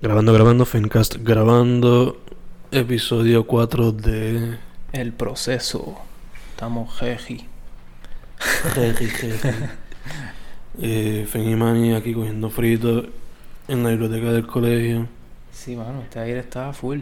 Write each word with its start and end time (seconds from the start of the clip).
Grabando, 0.00 0.32
grabando, 0.32 0.64
Fencast 0.66 1.16
grabando 1.20 2.20
episodio 2.70 3.46
4 3.46 3.92
de... 3.92 4.58
El 4.92 5.12
proceso. 5.12 5.96
Estamos 6.50 6.96
jeji. 6.98 7.44
Jeji, 8.74 9.06
jeji. 9.06 9.48
eh, 10.80 11.26
Fen 11.28 11.48
y 11.48 11.56
Manny 11.56 11.94
aquí 11.94 12.12
cogiendo 12.12 12.50
frito 12.50 13.06
en 13.68 13.82
la 13.82 13.90
biblioteca 13.90 14.32
del 14.32 14.46
colegio. 14.46 15.06
Sí, 15.52 15.76
mano, 15.76 16.02
este 16.02 16.18
aire 16.20 16.40
estaba 16.40 16.72
full. 16.72 17.00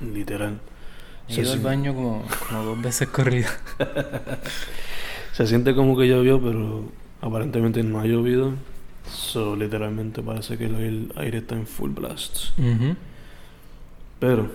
Literal. 0.00 0.58
He 1.28 1.34
Se 1.34 1.40
ido 1.42 1.52
al 1.52 1.58
siente- 1.58 1.64
baño 1.68 1.94
como, 1.94 2.24
como 2.48 2.64
dos 2.64 2.82
veces 2.82 3.08
corrida. 3.08 3.48
Se 5.32 5.46
siente 5.46 5.74
como 5.74 5.96
que 5.96 6.06
llovió, 6.08 6.40
pero 6.42 6.84
aparentemente 7.20 7.82
no 7.82 8.00
ha 8.00 8.04
llovido. 8.04 8.52
So, 9.06 9.56
literalmente 9.56 10.22
parece 10.22 10.56
que 10.56 10.66
el 10.66 11.12
aire 11.16 11.38
está 11.38 11.54
en 11.56 11.66
full 11.66 11.90
blast. 11.90 12.50
Pero, 14.18 14.50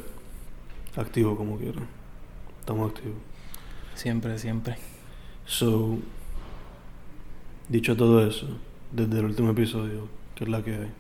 activo 0.96 1.36
como 1.36 1.58
quiera. 1.58 1.82
Estamos 2.60 2.92
activos. 2.92 3.18
Siempre, 3.96 4.38
siempre. 4.40 4.76
So, 5.46 5.98
dicho 7.70 7.96
todo 7.98 8.26
eso, 8.26 8.48
desde 8.92 9.20
el 9.20 9.26
último 9.26 9.52
episodio, 9.52 10.08
que 10.36 10.44
es 10.46 10.50
la 10.50 10.64
que 10.64 10.76
hay. 10.76 10.92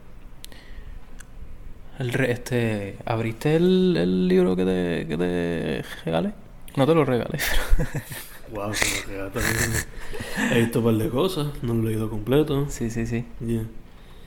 El 2.00 2.14
re- 2.14 2.32
este, 2.32 2.98
¿Abriste 3.06 3.56
el, 3.56 3.98
el 3.98 4.28
libro 4.28 4.56
que 4.56 4.66
te, 4.66 5.08
que 5.08 5.18
te 5.18 5.84
regalé? 6.06 6.34
No 6.76 6.86
te 6.86 6.94
lo 6.94 7.04
regalé, 7.06 7.40
pero... 7.40 8.04
Wow, 8.54 8.74
se 8.74 9.08
me. 9.08 10.56
He 10.56 10.62
visto 10.62 10.80
un 10.80 10.86
par 10.86 10.94
de 10.96 11.10
cosas, 11.10 11.48
no 11.62 11.74
lo 11.74 11.88
he 11.88 11.92
leído 11.92 12.10
completo. 12.10 12.68
Sí, 12.70 12.90
sí, 12.90 13.06
sí. 13.06 13.26
Yeah. 13.46 13.66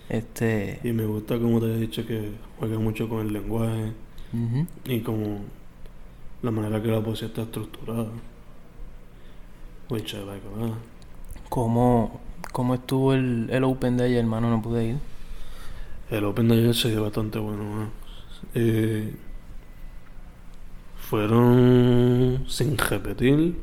Este... 0.08 0.80
Y 0.84 0.92
me 0.92 1.06
gusta 1.06 1.38
como 1.38 1.60
te 1.60 1.66
he 1.66 1.76
dicho 1.78 2.06
que 2.06 2.32
juega 2.58 2.78
mucho 2.78 3.08
con 3.08 3.20
el 3.26 3.32
lenguaje 3.32 3.92
y 4.84 5.00
como 5.00 5.40
la 6.42 6.50
manera 6.50 6.82
que 6.82 6.88
la 6.88 7.00
poesía 7.00 7.28
está 7.28 7.42
estructurada. 7.42 8.06
Which 9.88 10.14
I 10.14 10.18
like 10.18 10.46
a 10.46 10.60
lot. 10.60 10.74
¿Cómo, 11.48 12.20
¿Cómo 12.52 12.74
estuvo 12.74 13.12
el, 13.12 13.48
el 13.50 13.64
Open 13.64 13.96
de 13.96 14.04
ayer, 14.04 14.18
hermano? 14.18 14.50
No 14.50 14.62
pude 14.62 14.84
ir. 14.84 14.96
El 16.10 16.24
Open 16.24 16.48
de 16.48 16.54
ayer 16.54 16.74
se 16.74 16.90
dio 16.90 17.02
bastante 17.02 17.38
bueno. 17.38 17.62
¿no? 17.62 17.90
Eh, 18.54 19.12
fueron, 21.08 22.44
sin 22.46 22.78
repetir, 22.78 23.56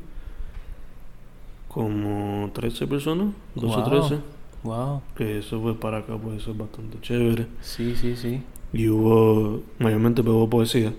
como 1.77 2.49
13 2.53 2.87
personas, 2.87 3.27
12 3.53 3.75
o 3.75 3.83
Wow. 3.83 3.89
13. 4.07 4.19
Wow. 4.63 5.01
Que 5.15 5.37
eso 5.37 5.61
pues 5.61 5.77
para 5.77 5.99
acá 5.99 6.17
pues 6.17 6.41
eso 6.41 6.51
es 6.51 6.57
bastante 6.57 6.99
chévere. 7.01 7.45
Sí, 7.61 7.95
sí, 7.95 8.15
sí. 8.15 8.41
Y 8.73 8.89
hubo, 8.89 9.61
mayormente 9.77 10.21
hubo 10.21 10.49
poesía, 10.49 10.91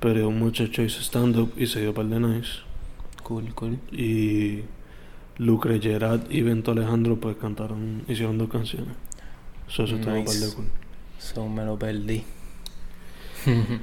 pero 0.00 0.28
un 0.28 0.38
muchacho 0.38 0.82
hizo 0.82 1.00
stand-up 1.02 1.52
y 1.56 1.66
se 1.66 1.80
dio 1.80 1.92
par 1.92 2.06
de 2.06 2.20
nice. 2.20 2.60
Cool, 3.24 3.52
cool. 3.54 3.78
Y 3.90 4.60
Lucre 5.38 5.80
Gerard 5.80 6.30
y 6.30 6.42
Bento 6.42 6.70
Alejandro 6.70 7.16
pues 7.16 7.36
cantaron, 7.36 8.04
hicieron 8.08 8.38
dos 8.38 8.48
canciones. 8.48 8.94
Eso, 9.68 9.82
eso 9.82 9.96
estuvo 9.96 10.14
par 10.14 10.22
Nice. 10.24 10.46
de 10.46 10.54
cool. 10.54 10.66
So 11.18 11.48
me 11.48 11.64
lo 11.64 11.76
perdí. 11.76 12.22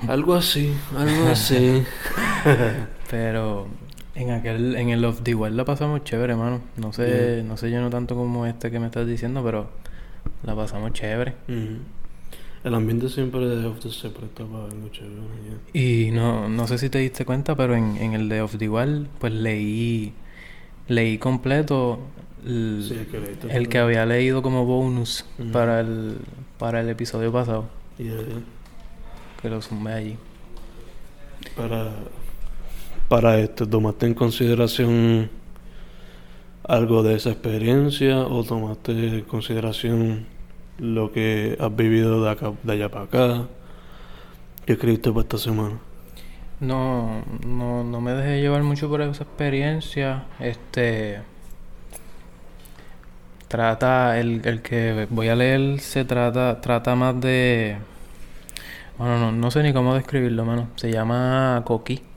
Algo 0.08 0.36
así, 0.36 0.72
algo 0.96 1.28
así. 1.28 1.84
Pero 3.10 3.68
en 4.16 4.32
aquel, 4.32 4.76
en 4.76 4.90
el 4.90 5.04
Off 5.06 5.22
the 5.24 5.36
Wild 5.36 5.56
la 5.56 5.66
pasamos 5.66 6.04
chévere, 6.04 6.34
hermano. 6.34 6.62
No 6.78 6.94
sé, 6.94 7.44
no 7.46 7.58
sé 7.58 7.70
yo 7.70 7.82
no 7.82 7.90
tanto 7.90 8.16
como 8.16 8.46
este 8.46 8.72
que 8.72 8.80
me 8.80 8.88
estás 8.88 9.06
diciendo, 9.08 9.44
pero 9.44 9.70
la 10.44 10.56
pasamos 10.56 10.94
chévere. 10.94 11.36
El 12.64 12.74
ambiente 12.74 13.10
siempre 13.10 13.46
de 13.46 13.66
Off 13.68 13.80
the 13.80 13.92
se 13.92 14.10
presta 14.10 14.44
para 14.46 14.66
algo 14.66 14.90
chévere. 14.90 15.22
Y 15.74 16.12
no, 16.12 16.50
no 16.50 16.68
sé 16.68 16.78
si 16.78 16.90
te 16.90 17.00
diste 17.00 17.26
cuenta, 17.26 17.56
pero 17.56 17.76
en, 17.76 17.98
en 17.98 18.14
el 18.14 18.30
de 18.30 18.42
Off 18.42 18.58
the 18.58 18.70
Wild, 18.70 19.08
pues 19.20 19.34
leí, 19.34 20.14
leí 20.88 21.18
completo 21.18 22.00
el, 22.46 22.86
Sí, 22.88 22.96
que 23.12 23.56
el 23.56 23.70
que 23.70 23.78
había 23.80 24.06
leído 24.06 24.42
como 24.42 24.66
bonus 24.66 25.26
para 25.52 25.82
el, 25.82 26.18
para 26.58 26.82
el 26.82 26.90
episodio 26.90 27.32
pasado, 27.32 27.66
Yeah, 27.98 28.14
yeah. 28.16 28.44
que 29.42 29.50
lo 29.50 29.62
sumé 29.62 29.94
allí. 29.94 30.18
Para, 31.56 31.92
para 33.08 33.40
esto, 33.40 33.68
¿tomaste 33.68 34.08
en 34.08 34.14
consideración 34.14 35.30
algo 36.68 37.04
de 37.04 37.16
esa 37.16 37.30
experiencia 37.30 38.20
o 38.20 38.44
tomaste 38.44 38.92
en 38.92 39.22
consideración 39.22 40.26
lo 40.80 41.12
que 41.12 41.58
has 41.60 41.76
vivido 41.76 42.24
de, 42.24 42.32
acá, 42.32 42.54
de 42.64 42.74
allá 42.74 42.90
para 42.90 43.06
acá? 43.06 43.48
¿Qué 44.66 44.74
escribiste 44.74 45.12
para 45.12 45.22
esta 45.22 45.38
semana? 45.38 45.78
No, 46.60 47.24
no, 47.46 47.84
no 47.84 48.02
me 48.02 48.14
dejé 48.14 48.42
llevar 48.42 48.64
mucho 48.64 48.90
por 48.90 49.02
esa 49.02 49.24
experiencia. 49.24 50.26
Este 50.40 51.22
trata, 53.48 54.20
el, 54.20 54.42
el 54.46 54.62
que 54.62 55.08
voy 55.10 55.28
a 55.30 55.36
leer 55.36 55.80
se 55.80 56.04
trata, 56.06 56.60
trata 56.62 56.96
más 56.96 57.20
de 57.22 57.78
bueno 58.98 59.20
no, 59.20 59.32
no 59.32 59.52
sé 59.52 59.62
ni 59.64 59.74
cómo 59.74 59.94
describirlo. 59.94 60.68
Se 60.76 60.92
llama 60.92 61.62
Coqui. 61.66 62.15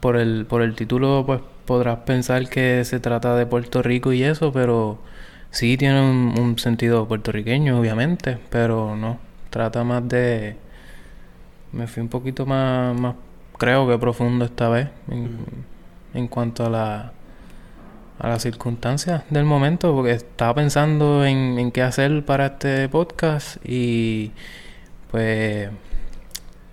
Por 0.00 0.16
el, 0.16 0.46
por 0.46 0.62
el 0.62 0.74
título, 0.74 1.24
pues 1.26 1.40
podrás 1.66 1.98
pensar 2.00 2.48
que 2.48 2.84
se 2.84 3.00
trata 3.00 3.36
de 3.36 3.46
Puerto 3.46 3.82
Rico 3.82 4.12
y 4.12 4.22
eso, 4.22 4.52
pero 4.52 4.98
sí 5.50 5.76
tiene 5.76 6.00
un, 6.00 6.38
un 6.38 6.58
sentido 6.58 7.06
puertorriqueño, 7.06 7.78
obviamente, 7.78 8.38
pero 8.50 8.96
no. 8.96 9.18
Trata 9.50 9.84
más 9.84 10.08
de. 10.08 10.56
Me 11.72 11.86
fui 11.86 12.02
un 12.02 12.08
poquito 12.08 12.46
más, 12.46 12.98
más 12.98 13.14
creo 13.58 13.86
que 13.88 13.98
profundo 13.98 14.44
esta 14.44 14.68
vez, 14.68 14.88
en, 15.08 15.38
en 16.14 16.28
cuanto 16.28 16.66
a 16.66 16.70
la 16.70 17.12
a 18.20 18.28
las 18.28 18.42
circunstancias 18.42 19.22
del 19.30 19.44
momento, 19.44 19.94
porque 19.94 20.12
estaba 20.12 20.54
pensando 20.54 21.24
en, 21.24 21.58
en 21.58 21.72
qué 21.72 21.82
hacer 21.82 22.24
para 22.24 22.46
este 22.46 22.88
podcast 22.90 23.56
y 23.64 24.32
pues 25.10 25.70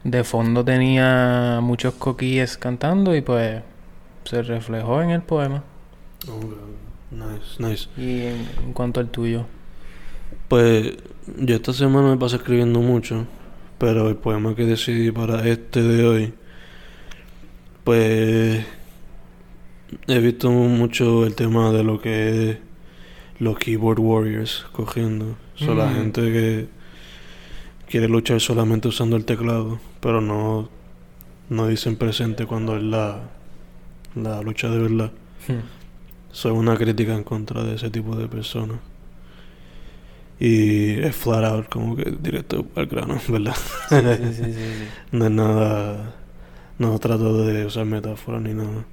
de 0.04 0.24
fondo 0.24 0.64
tenía 0.64 1.60
muchos 1.62 1.94
coquilles 1.96 2.58
cantando 2.58 3.16
y 3.16 3.22
pues 3.22 3.62
se 4.24 4.42
reflejó 4.42 5.02
en 5.02 5.10
el 5.12 5.22
poema. 5.22 5.64
Ok. 6.30 6.54
Nice, 7.12 7.64
nice. 7.64 7.90
Y 7.98 8.26
en, 8.28 8.48
en 8.66 8.74
cuanto 8.74 9.00
al 9.00 9.10
tuyo. 9.10 9.46
Pues 10.48 10.94
yo 11.38 11.56
esta 11.56 11.74
semana 11.74 12.10
me 12.10 12.18
pasé 12.18 12.36
escribiendo 12.38 12.80
mucho, 12.82 13.26
pero 13.78 14.10
el 14.10 14.16
poema 14.16 14.56
que 14.56 14.66
decidí 14.66 15.12
para 15.12 15.48
este 15.48 15.82
de 15.82 16.06
hoy, 16.08 16.34
pues 17.84 18.66
he 20.08 20.20
visto 20.20 20.50
mucho 20.52 21.26
el 21.26 21.36
tema 21.36 21.72
de 21.72 21.84
lo 21.84 22.02
que 22.02 22.52
es 22.52 22.58
los 23.40 23.58
keyboard 23.58 24.00
warriors 24.00 24.66
cogiendo. 24.72 25.38
Son 25.56 25.78
la 25.78 25.86
Mm. 25.88 25.96
gente 25.96 26.22
que 26.22 26.68
quiere 27.90 28.08
luchar 28.08 28.40
solamente 28.40 28.88
usando 28.88 29.16
el 29.16 29.26
teclado, 29.26 29.80
pero 30.00 30.22
no, 30.22 30.70
no 31.50 31.68
dicen 31.68 31.96
presente 31.96 32.46
cuando 32.46 32.78
es 32.78 32.84
la, 32.84 33.22
la 34.16 34.42
lucha 34.42 34.70
de 34.70 34.80
verdad. 34.80 35.12
Soy 36.32 36.52
una 36.52 36.78
crítica 36.78 37.14
en 37.16 37.24
contra 37.24 37.64
de 37.64 37.76
ese 37.76 37.90
tipo 37.90 38.16
de 38.16 38.28
personas. 38.28 38.80
Y 40.40 41.00
es 41.00 41.16
flat 41.16 41.46
out, 41.46 41.68
como 41.68 41.96
que 41.96 42.16
directo 42.22 42.68
al 42.76 42.86
grano, 42.86 43.20
¿verdad? 43.28 43.56
Sí, 43.90 44.34
sí. 44.34 44.54
No 45.12 45.26
es 45.26 45.32
nada. 45.32 46.16
No 46.78 47.00
trato 47.00 47.44
de 47.44 47.66
usar 47.66 47.86
metáforas 47.86 48.42
ni 48.42 48.54
nada. 48.54 48.86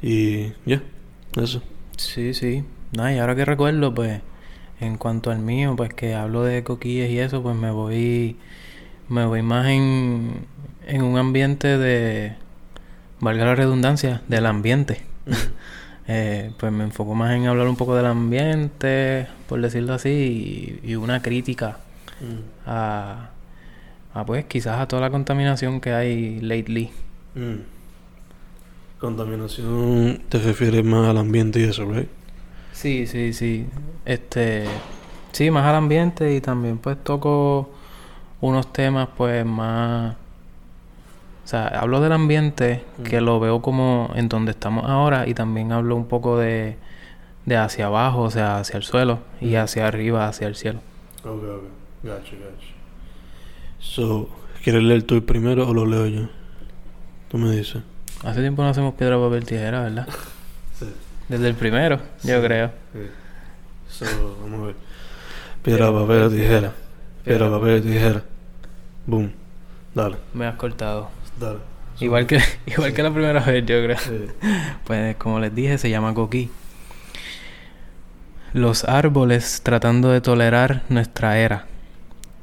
Y 0.00 0.52
ya, 0.64 0.82
eso. 1.36 1.62
Sí, 1.96 2.32
sí. 2.32 2.64
Nada, 2.92 3.12
y 3.12 3.18
ahora 3.18 3.36
que 3.36 3.44
recuerdo, 3.44 3.92
pues, 3.92 4.22
en 4.86 4.96
cuanto 4.98 5.30
al 5.30 5.38
mío, 5.40 5.74
pues 5.76 5.92
que 5.94 6.14
hablo 6.14 6.42
de 6.42 6.62
coquillas 6.64 7.10
y 7.10 7.18
eso, 7.18 7.42
pues 7.42 7.56
me 7.56 7.70
voy, 7.70 8.36
me 9.08 9.26
voy 9.26 9.42
más 9.42 9.66
en, 9.68 10.46
en 10.86 11.02
un 11.02 11.18
ambiente 11.18 11.78
de, 11.78 12.34
valga 13.20 13.44
la 13.46 13.54
redundancia, 13.54 14.22
del 14.28 14.46
ambiente. 14.46 15.02
Eh, 16.06 16.52
pues 16.58 16.70
me 16.70 16.84
enfoco 16.84 17.14
más 17.14 17.34
en 17.34 17.46
hablar 17.46 17.66
un 17.66 17.76
poco 17.76 17.96
del 17.96 18.04
ambiente, 18.04 19.26
por 19.48 19.58
decirlo 19.62 19.94
así, 19.94 20.80
y, 20.84 20.90
y 20.90 20.96
una 20.96 21.22
crítica 21.22 21.78
Mm. 22.20 22.40
a, 22.66 23.30
a, 24.12 24.26
pues, 24.26 24.44
quizás 24.44 24.80
a 24.80 24.86
toda 24.88 25.02
la 25.02 25.10
contaminación 25.10 25.80
que 25.80 25.92
hay 25.92 26.40
lately. 26.40 26.90
Mm. 27.34 27.56
Contaminación 29.00 30.22
te 30.28 30.38
refieres 30.38 30.84
más 30.84 31.08
al 31.08 31.18
ambiente 31.18 31.60
y 31.60 31.64
eso, 31.64 31.84
¿right? 31.90 32.08
Sí, 32.74 33.06
sí, 33.06 33.32
sí. 33.32 33.66
Este, 34.04 34.64
sí, 35.32 35.50
más 35.50 35.64
al 35.64 35.76
ambiente 35.76 36.34
y 36.34 36.40
también 36.40 36.76
pues 36.78 37.02
toco 37.02 37.70
unos 38.40 38.72
temas 38.72 39.08
pues 39.16 39.46
más... 39.46 40.16
O 41.44 41.46
sea, 41.46 41.66
hablo 41.68 42.00
del 42.00 42.12
ambiente 42.12 42.84
que 43.04 43.20
Mm. 43.20 43.24
lo 43.24 43.38
veo 43.40 43.62
como 43.62 44.10
en 44.14 44.28
donde 44.28 44.50
estamos 44.50 44.84
ahora 44.88 45.26
y 45.28 45.34
también 45.34 45.72
hablo 45.72 45.94
un 45.94 46.06
poco 46.06 46.38
de, 46.38 46.76
de 47.46 47.56
hacia 47.56 47.86
abajo, 47.86 48.22
o 48.22 48.30
sea, 48.30 48.58
hacia 48.58 48.76
el 48.78 48.82
suelo 48.82 49.20
y 49.40 49.54
Mm. 49.54 49.56
hacia 49.56 49.86
arriba, 49.86 50.26
hacia 50.26 50.46
el 50.48 50.56
cielo. 50.56 50.80
Ok, 51.22 51.42
ok. 51.42 51.62
Gacho, 52.02 52.32
gacho. 52.36 52.74
So, 53.78 54.28
¿quieres 54.62 54.82
leer 54.82 55.02
tú 55.04 55.14
el 55.14 55.22
primero 55.22 55.68
o 55.68 55.72
lo 55.74 55.86
leo 55.86 56.06
yo? 56.06 56.28
Tú 57.28 57.38
me 57.38 57.50
dices. 57.50 57.82
Hace 58.24 58.40
tiempo 58.40 58.62
no 58.62 58.68
hacemos 58.70 58.94
piedra, 58.94 59.18
papel, 59.18 59.44
tijera, 59.44 59.82
¿verdad? 59.82 60.08
Desde 61.28 61.48
el 61.48 61.54
primero, 61.54 61.98
yo 62.22 62.40
Sí. 62.40 62.46
creo. 62.46 62.70
So, 63.88 64.04
vamos 64.42 64.60
a 64.60 64.66
ver. 64.66 64.74
Piedra, 65.62 65.92
papel, 65.92 66.30
tijera. 66.30 66.72
Piedra, 67.24 67.50
papel, 67.50 67.82
tijera. 67.82 68.22
Boom. 69.06 69.32
Dale, 69.94 70.16
Me 70.34 70.46
has 70.46 70.56
cortado. 70.56 71.08
dale. 71.38 71.58
Igual 72.00 72.26
que, 72.26 72.40
igual 72.66 72.92
que 72.92 73.02
la 73.02 73.10
primera 73.12 73.40
vez, 73.40 73.64
yo 73.64 73.82
creo. 73.82 73.96
Pues 74.84 75.16
como 75.16 75.40
les 75.40 75.54
dije, 75.54 75.78
se 75.78 75.88
llama 75.90 76.12
coquí. 76.12 76.50
Los 78.52 78.84
árboles 78.84 79.60
tratando 79.64 80.10
de 80.10 80.20
tolerar 80.20 80.82
nuestra 80.88 81.38
era. 81.38 81.66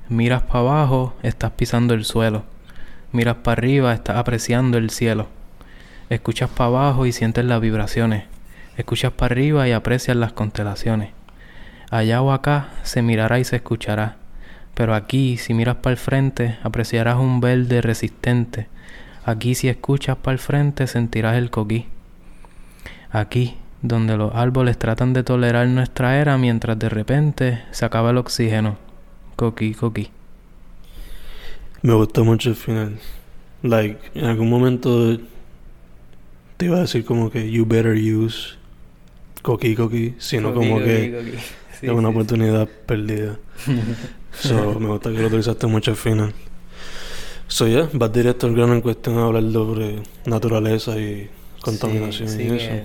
Miras 0.10 0.44
para 0.44 0.60
abajo, 0.60 1.16
estás 1.24 1.52
pisando 1.52 1.94
el 1.94 2.04
suelo. 2.06 2.44
Miras 3.14 3.38
para 3.38 3.54
arriba, 3.54 3.94
estás 3.94 4.18
apreciando 4.18 4.78
el 4.78 4.90
cielo. 4.90 5.28
Escuchas 6.10 6.50
para 6.50 6.68
abajo 6.68 7.06
y 7.06 7.12
sientes 7.14 7.46
las 7.46 7.62
vibraciones. 7.62 8.26
Escuchas 8.82 9.12
para 9.12 9.34
arriba 9.34 9.68
y 9.68 9.74
aprecias 9.74 10.18
las 10.18 10.34
constelaciones. 10.34 11.12
Allá 11.92 12.20
o 12.24 12.32
acá 12.32 12.70
se 12.82 13.04
mirará 13.04 13.38
y 13.38 13.44
se 13.44 13.58
escuchará. 13.58 14.18
Pero 14.74 14.96
aquí, 14.96 15.38
si 15.38 15.54
miras 15.54 15.76
para 15.76 15.92
el 15.92 15.98
frente, 15.98 16.58
apreciarás 16.64 17.18
un 17.18 17.42
verde 17.42 17.82
resistente. 17.82 18.70
Aquí, 19.24 19.54
si 19.54 19.70
escuchas 19.70 20.18
para 20.18 20.34
el 20.34 20.40
frente, 20.40 20.88
sentirás 20.88 21.38
el 21.38 21.52
coquí. 21.52 21.86
Aquí, 23.12 23.56
donde 23.84 24.18
los 24.18 24.34
árboles 24.34 24.80
tratan 24.80 25.14
de 25.14 25.22
tolerar 25.22 25.68
nuestra 25.68 26.20
era 26.20 26.40
mientras 26.40 26.80
de 26.80 26.90
repente 26.90 27.62
se 27.70 27.86
acaba 27.86 28.10
el 28.10 28.18
oxígeno. 28.18 28.78
Coquí, 29.36 29.76
coquí. 29.76 30.10
Me 31.84 31.94
gustó 31.94 32.26
mucho 32.26 32.50
el 32.50 32.56
final. 32.56 32.98
Like, 33.62 34.00
en 34.16 34.26
algún 34.26 34.50
momento 34.50 35.20
te 36.58 36.66
iba 36.66 36.78
a 36.78 36.82
decir 36.82 37.06
como 37.06 37.30
que 37.30 37.52
you 37.52 37.64
better 37.64 37.94
use 37.94 38.60
coqui 39.42 39.76
coqui, 39.76 40.16
sino 40.18 40.54
como 40.54 40.80
que 40.80 41.36
es 41.82 41.90
una 41.90 42.10
oportunidad 42.10 42.68
perdida. 42.86 43.38
So, 44.34 44.80
me 44.80 44.88
gusta 44.88 45.12
que 45.12 45.18
lo 45.20 45.28
utilizaste 45.28 45.68
mucho 45.68 45.92
al 45.92 45.98
final. 45.98 46.34
So, 47.48 47.68
ya, 47.68 47.90
vas 47.92 48.14
directo 48.14 48.48
al 48.48 48.56
grano 48.56 48.74
en 48.76 48.80
cuestión 48.82 49.18
a 49.18 49.26
hablar 49.26 49.44
sobre 49.52 50.04
naturaleza 50.26 50.98
y 50.98 51.30
contaminación 51.62 52.30
Sí, 52.30 52.44
y 52.44 52.46
eso. 52.46 52.56
que 52.56 52.84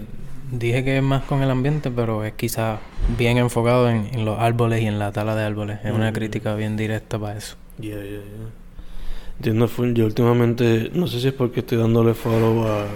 dije 0.50 0.82
que 0.85 0.97
es 0.97 1.03
más 1.05 1.23
con 1.23 1.43
el 1.44 1.50
ambiente, 1.53 1.88
pero 1.93 2.25
es 2.25 2.32
quizás 2.32 2.81
bien 3.17 3.38
enfocado 3.38 3.88
en, 3.88 4.09
en 4.12 4.25
los 4.25 4.41
árboles 4.41 4.82
y 4.82 4.87
en 4.87 4.99
la 4.99 5.12
tala 5.12 5.37
de 5.37 5.44
árboles. 5.44 5.79
Es 5.85 5.93
una 5.93 6.11
Mm. 6.11 6.14
crítica 6.14 6.56
bien 6.56 6.76
directa 6.76 7.17
para 7.17 7.38
eso. 7.38 7.55
Yeah, 7.79 8.02
yeah, 8.02 8.20
yeah. 9.55 9.69
Full. 9.69 9.93
Yo 9.94 10.06
últimamente, 10.06 10.91
no 10.94 11.06
sé 11.06 11.20
si 11.20 11.29
es 11.29 11.32
porque 11.35 11.61
estoy 11.61 11.79
dándole 11.79 12.12
follow 12.14 12.67
a, 12.67 12.87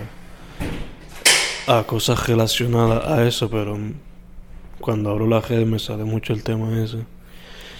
a 1.67 1.85
cosas 1.85 2.27
relacionadas 2.27 3.07
a 3.07 3.27
eso, 3.27 3.51
pero 3.51 3.79
cuando 4.81 5.11
abro 5.11 5.27
la 5.27 5.41
red 5.41 5.67
me 5.67 5.79
sale 5.79 6.05
mucho 6.05 6.33
el 6.33 6.43
tema 6.43 6.83
ese. 6.83 6.99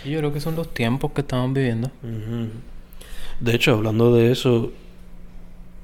Sí, 0.03 0.11
yo 0.11 0.19
creo 0.19 0.33
que 0.33 0.41
son 0.41 0.57
los 0.57 0.73
tiempos 0.73 1.13
que 1.13 1.21
estamos 1.23 1.53
viviendo. 1.53 1.91
De 3.41 3.55
hecho, 3.55 3.75
hablando 3.75 4.15
de 4.15 4.33
eso, 4.33 4.73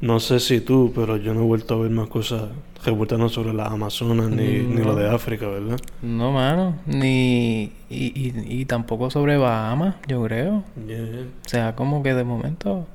no 0.00 0.20
sé 0.20 0.40
si 0.40 0.60
tú, 0.60 0.92
pero 0.94 1.16
yo 1.16 1.34
no 1.34 1.40
he 1.40 1.44
vuelto 1.44 1.74
a 1.74 1.78
ver 1.78 1.90
más 1.90 2.08
cosas 2.08 2.44
reportando 2.84 3.28
sobre 3.28 3.52
las 3.52 3.70
Amazonas 3.72 4.28
ni, 4.30 4.58
ni 4.58 4.82
lo 4.82 4.94
de 4.94 5.08
África, 5.08 5.46
¿verdad? 5.46 5.78
No, 6.02 6.32
mano. 6.32 6.76
Ni. 6.86 7.72
Y, 7.90 8.06
y, 8.14 8.32
y 8.46 8.64
tampoco 8.64 9.10
sobre 9.10 9.36
Bahamas, 9.36 9.96
yo 10.06 10.22
creo. 10.24 10.64
Yeah. 10.86 11.26
O 11.44 11.48
sea, 11.48 11.74
como 11.74 12.02
que 12.02 12.14
de 12.14 12.24
momento. 12.24 12.86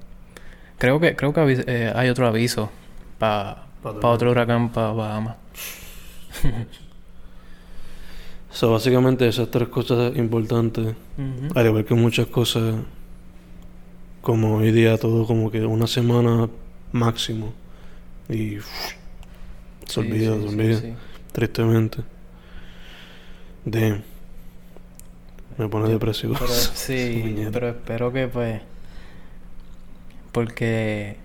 Creo 0.77 0.99
que, 0.99 1.15
creo 1.15 1.33
que 1.33 1.63
eh, 1.67 1.91
hay 1.95 2.09
otro 2.09 2.25
aviso 2.25 2.71
para 3.19 3.65
Pa' 3.83 4.09
otro 4.09 4.31
huracán 4.31 4.71
para 4.71 4.91
Bahamas. 4.91 5.35
So, 8.53 8.69
básicamente 8.71 9.25
esas 9.27 9.49
tres 9.49 9.69
cosas 9.69 10.13
importantes 10.17 10.93
Al 11.55 11.65
igual 11.67 11.85
que 11.85 11.93
muchas 11.93 12.27
cosas, 12.27 12.75
como 14.21 14.57
hoy 14.57 14.71
día 14.73 14.97
todo 14.97 15.25
como 15.25 15.49
que 15.49 15.61
una 15.65 15.87
semana 15.87 16.49
máximo. 16.91 17.53
Y 18.27 18.59
uff, 18.59 18.67
se 19.85 19.99
olvida, 20.01 20.33
se 20.35 20.47
olvida, 20.47 20.81
tristemente. 21.31 21.99
Damn. 23.63 24.03
Me 25.57 25.69
pone 25.69 25.85
Yo- 25.85 25.93
depresivo. 25.93 26.33
Pero, 26.37 26.47
sí, 26.73 27.47
pero 27.53 27.69
espero 27.69 28.11
que 28.11 28.27
pues... 28.27 28.61
Porque 30.33 31.17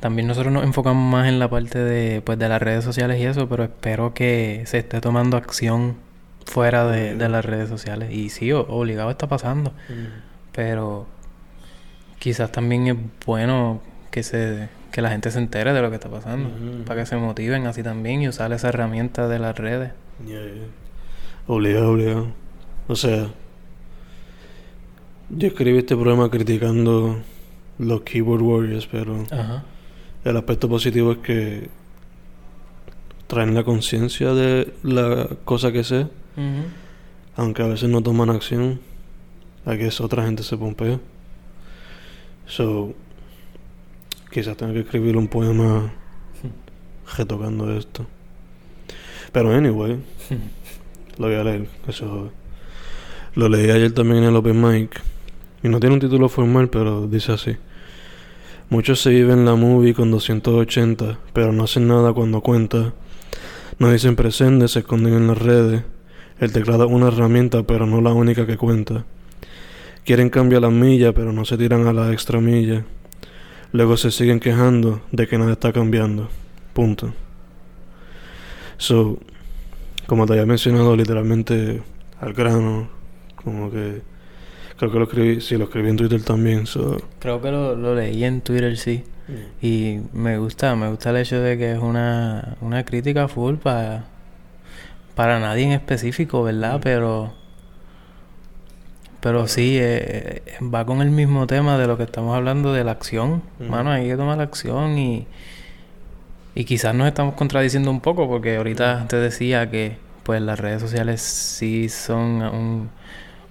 también 0.00 0.28
nosotros 0.28 0.52
nos 0.52 0.64
enfocamos 0.64 1.10
más 1.10 1.28
en 1.28 1.38
la 1.38 1.48
parte 1.48 1.78
de, 1.78 2.20
pues, 2.22 2.38
de 2.38 2.48
las 2.48 2.60
redes 2.60 2.84
sociales 2.84 3.20
y 3.20 3.24
eso, 3.24 3.48
pero 3.48 3.64
espero 3.64 4.14
que 4.14 4.62
se 4.66 4.78
esté 4.78 5.00
tomando 5.00 5.36
acción 5.36 5.96
fuera 6.44 6.86
de, 6.86 7.16
de 7.16 7.28
las 7.28 7.44
redes 7.44 7.68
sociales. 7.68 8.12
Y 8.12 8.30
sí, 8.30 8.52
obligado 8.52 9.10
está 9.10 9.28
pasando. 9.28 9.72
Pero 10.52 11.06
quizás 12.18 12.52
también 12.52 12.86
es 12.86 12.96
bueno 13.24 13.80
que 14.10 14.22
se 14.22 14.68
que 14.96 15.02
la 15.02 15.10
gente 15.10 15.30
se 15.30 15.38
entere 15.38 15.74
de 15.74 15.82
lo 15.82 15.90
que 15.90 15.96
está 15.96 16.08
pasando. 16.08 16.48
Para 16.86 17.00
que 17.00 17.06
se 17.06 17.16
motiven 17.16 17.66
así 17.66 17.82
también 17.82 18.22
y 18.22 18.28
usar 18.28 18.50
esa 18.52 18.70
herramienta 18.70 19.28
de 19.28 19.38
las 19.38 19.54
redes. 19.58 19.92
Yeah, 20.26 20.40
yeah. 20.40 20.62
Obligado, 21.46 21.90
obligado. 21.90 22.28
O 22.88 22.96
sea, 22.96 23.28
yo 25.28 25.48
escribí 25.48 25.76
este 25.76 25.94
programa 25.94 26.30
criticando 26.30 27.18
los 27.78 28.00
keyboard 28.02 28.40
warriors, 28.40 28.86
pero 28.86 29.22
Ajá. 29.30 29.64
El 30.26 30.36
aspecto 30.36 30.68
positivo 30.68 31.12
es 31.12 31.18
que 31.18 31.68
traen 33.28 33.54
la 33.54 33.62
conciencia 33.62 34.34
de 34.34 34.74
la 34.82 35.28
cosa 35.44 35.70
que 35.70 35.84
sé, 35.84 36.08
aunque 37.36 37.62
a 37.62 37.68
veces 37.68 37.88
no 37.88 38.02
toman 38.02 38.30
acción, 38.30 38.80
a 39.64 39.76
que 39.76 39.88
otra 40.00 40.24
gente 40.24 40.42
se 40.42 40.56
pompea. 40.56 40.98
So, 42.48 42.92
quizás 44.32 44.56
tenga 44.56 44.72
que 44.72 44.80
escribir 44.80 45.16
un 45.16 45.28
poema 45.28 45.92
retocando 47.16 47.72
esto. 47.72 48.04
Pero 49.30 49.54
anyway, 49.54 49.96
lo 51.18 51.28
voy 51.28 51.36
a 51.36 51.44
leer, 51.44 51.68
eso 51.86 52.32
lo 53.36 53.48
leí 53.48 53.70
ayer 53.70 53.92
también 53.92 54.24
en 54.24 54.30
el 54.30 54.34
Open 54.34 54.60
Mic. 54.60 55.00
Y 55.62 55.68
no 55.68 55.78
tiene 55.78 55.94
un 55.94 56.00
título 56.00 56.28
formal, 56.28 56.68
pero 56.68 57.06
dice 57.06 57.30
así. 57.30 57.56
Muchos 58.68 59.00
se 59.00 59.10
viven 59.10 59.44
la 59.44 59.54
movie 59.54 59.94
con 59.94 60.10
280, 60.10 61.20
pero 61.32 61.52
no 61.52 61.62
hacen 61.62 61.86
nada 61.86 62.12
cuando 62.12 62.40
cuenta. 62.40 62.94
No 63.78 63.92
dicen 63.92 64.16
presente, 64.16 64.66
se 64.66 64.80
esconden 64.80 65.14
en 65.14 65.28
las 65.28 65.38
redes. 65.38 65.84
El 66.40 66.52
teclado 66.52 66.84
es 66.84 66.90
una 66.90 67.06
herramienta, 67.06 67.62
pero 67.62 67.86
no 67.86 68.00
la 68.00 68.12
única 68.12 68.44
que 68.44 68.56
cuenta. 68.56 69.04
Quieren 70.04 70.30
cambiar 70.30 70.62
las 70.62 70.72
millas, 70.72 71.12
pero 71.14 71.32
no 71.32 71.44
se 71.44 71.56
tiran 71.56 71.86
a 71.86 71.92
la 71.92 72.12
extra 72.12 72.40
milla. 72.40 72.84
Luego 73.70 73.96
se 73.96 74.10
siguen 74.10 74.40
quejando 74.40 75.00
de 75.12 75.28
que 75.28 75.38
nada 75.38 75.52
está 75.52 75.72
cambiando. 75.72 76.28
Punto. 76.72 77.14
So, 78.78 79.20
como 80.08 80.26
te 80.26 80.32
había 80.32 80.46
mencionado, 80.46 80.96
literalmente 80.96 81.82
al 82.20 82.32
grano, 82.32 82.88
como 83.36 83.70
que 83.70 84.02
creo 84.76 84.90
que 84.92 84.98
lo 84.98 85.04
escribí, 85.04 85.40
sí, 85.40 85.56
lo 85.56 85.64
escribí 85.64 85.88
en 85.90 85.96
Twitter 85.96 86.22
también. 86.22 86.66
So, 86.66 86.96
Creo 87.18 87.40
que 87.40 87.50
lo, 87.50 87.74
lo 87.76 87.94
leí 87.94 88.24
en 88.24 88.40
Twitter, 88.40 88.76
sí. 88.76 89.04
Y 89.60 89.98
me 90.12 90.38
gusta, 90.38 90.76
me 90.76 90.88
gusta 90.88 91.10
el 91.10 91.16
hecho 91.16 91.40
de 91.40 91.58
que 91.58 91.72
es 91.72 91.78
una, 91.80 92.56
una 92.60 92.84
crítica 92.84 93.26
full 93.26 93.56
para 93.56 94.04
para 95.16 95.40
nadie 95.40 95.64
en 95.64 95.72
específico, 95.72 96.42
¿verdad? 96.44 96.78
Mm. 96.78 96.80
Pero 96.82 97.32
pero 99.20 99.48
sí, 99.48 99.76
eh, 99.78 100.42
eh, 100.46 100.52
va 100.62 100.84
con 100.86 101.00
el 101.02 101.10
mismo 101.10 101.46
tema 101.46 101.78
de 101.78 101.86
lo 101.86 101.96
que 101.96 102.04
estamos 102.04 102.36
hablando 102.36 102.72
de 102.72 102.84
la 102.84 102.92
acción. 102.92 103.42
Mm. 103.58 103.64
Mano, 103.68 103.90
hay 103.90 104.06
que 104.06 104.16
tomar 104.16 104.36
la 104.38 104.44
acción 104.44 104.98
y 104.98 105.26
y 106.54 106.64
quizás 106.64 106.94
nos 106.94 107.06
estamos 107.08 107.34
contradiciendo 107.34 107.90
un 107.90 108.00
poco 108.00 108.28
porque 108.28 108.56
ahorita 108.56 109.06
te 109.08 109.16
decía 109.16 109.70
que 109.70 109.98
pues 110.22 110.40
las 110.40 110.58
redes 110.58 110.80
sociales 110.80 111.20
sí 111.20 111.88
son 111.90 112.42
un- 112.42 112.90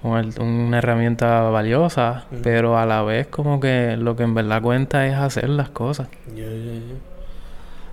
una 0.05 0.77
herramienta 0.77 1.41
valiosa, 1.49 2.25
pero 2.43 2.77
a 2.77 2.85
la 2.85 3.01
vez 3.03 3.27
como 3.27 3.59
que 3.59 3.97
lo 3.97 4.15
que 4.15 4.23
en 4.23 4.33
verdad 4.33 4.61
cuenta 4.61 5.07
es 5.07 5.15
hacer 5.15 5.49
las 5.49 5.69
cosas. 5.69 6.07
Ya, 6.35 6.43
ya, 6.45 6.49
ya. 6.73 6.95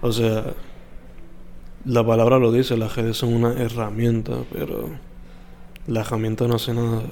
O 0.03 0.13
sea, 0.13 0.45
la 1.85 2.05
palabra 2.07 2.39
lo 2.39 2.53
dice, 2.53 2.77
las 2.77 2.95
redes 2.97 3.17
son 3.17 3.35
una 3.35 3.53
herramienta, 3.55 4.33
pero 4.53 4.91
la 5.87 6.01
herramienta 6.01 6.47
no 6.47 6.57
hace 6.57 6.75
nada 6.75 7.03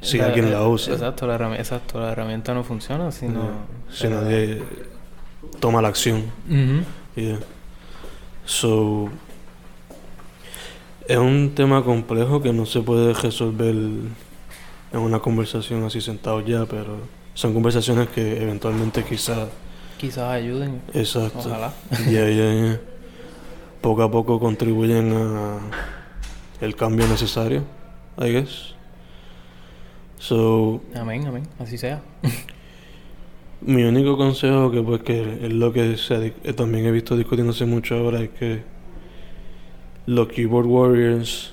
si 0.00 0.18
La- 0.18 0.26
alguien 0.26 0.50
la 0.50 0.66
usa. 0.66 0.94
Exacto, 0.94 1.26
la 1.26 1.34
herramienta, 1.34 1.62
exacto, 1.62 2.00
la 2.00 2.12
herramienta 2.12 2.54
no 2.54 2.64
funciona 2.64 3.10
si 3.12 3.26
no... 3.26 3.50
Si 3.90 4.08
nadie 4.08 4.62
toma 5.60 5.80
la 5.82 5.88
acción. 5.88 6.24
Ujú. 6.48 6.84
Yeah. 7.16 7.38
So, 8.44 9.08
es 11.06 11.16
un 11.16 11.52
tema 11.54 11.84
complejo 11.84 12.40
que 12.40 12.52
no 12.52 12.66
se 12.66 12.80
puede 12.80 13.12
resolver 13.14 13.74
en 13.74 14.98
una 14.98 15.20
conversación 15.20 15.84
así 15.84 16.00
sentados 16.00 16.44
ya, 16.46 16.66
pero 16.66 16.98
son 17.34 17.54
conversaciones 17.54 18.08
que 18.08 18.42
eventualmente 18.42 19.04
quizás... 19.04 19.48
Quizás 19.98 20.30
ayuden. 20.30 20.80
Exacto. 20.94 21.40
Ojalá. 21.40 21.72
Ya, 22.06 22.28
ya, 22.28 22.54
ya. 22.54 22.80
Poco 23.80 24.02
a 24.02 24.10
poco 24.10 24.38
contribuyen 24.40 25.12
a 25.12 25.58
el 26.60 26.76
cambio 26.76 27.06
necesario, 27.06 27.64
I 28.18 28.32
guess. 28.32 28.74
So, 30.18 30.82
Amén, 30.94 31.26
amén. 31.26 31.48
Así 31.58 31.78
sea. 31.78 32.02
mi 33.62 33.84
único 33.84 34.16
consejo 34.16 34.70
que 34.70 34.82
pues 34.82 35.02
que 35.02 35.46
es 35.46 35.52
lo 35.52 35.72
que 35.72 35.96
se, 35.96 36.34
eh, 36.44 36.52
también 36.52 36.86
he 36.86 36.90
visto 36.90 37.16
discutiéndose 37.16 37.64
mucho 37.64 37.96
ahora 37.96 38.20
es 38.20 38.30
que 38.30 38.62
los 40.06 40.28
keyboard 40.28 40.66
warriors 40.66 41.52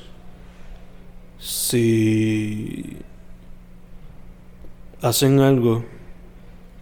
si 1.39 2.98
hacen 5.01 5.39
algo 5.39 5.86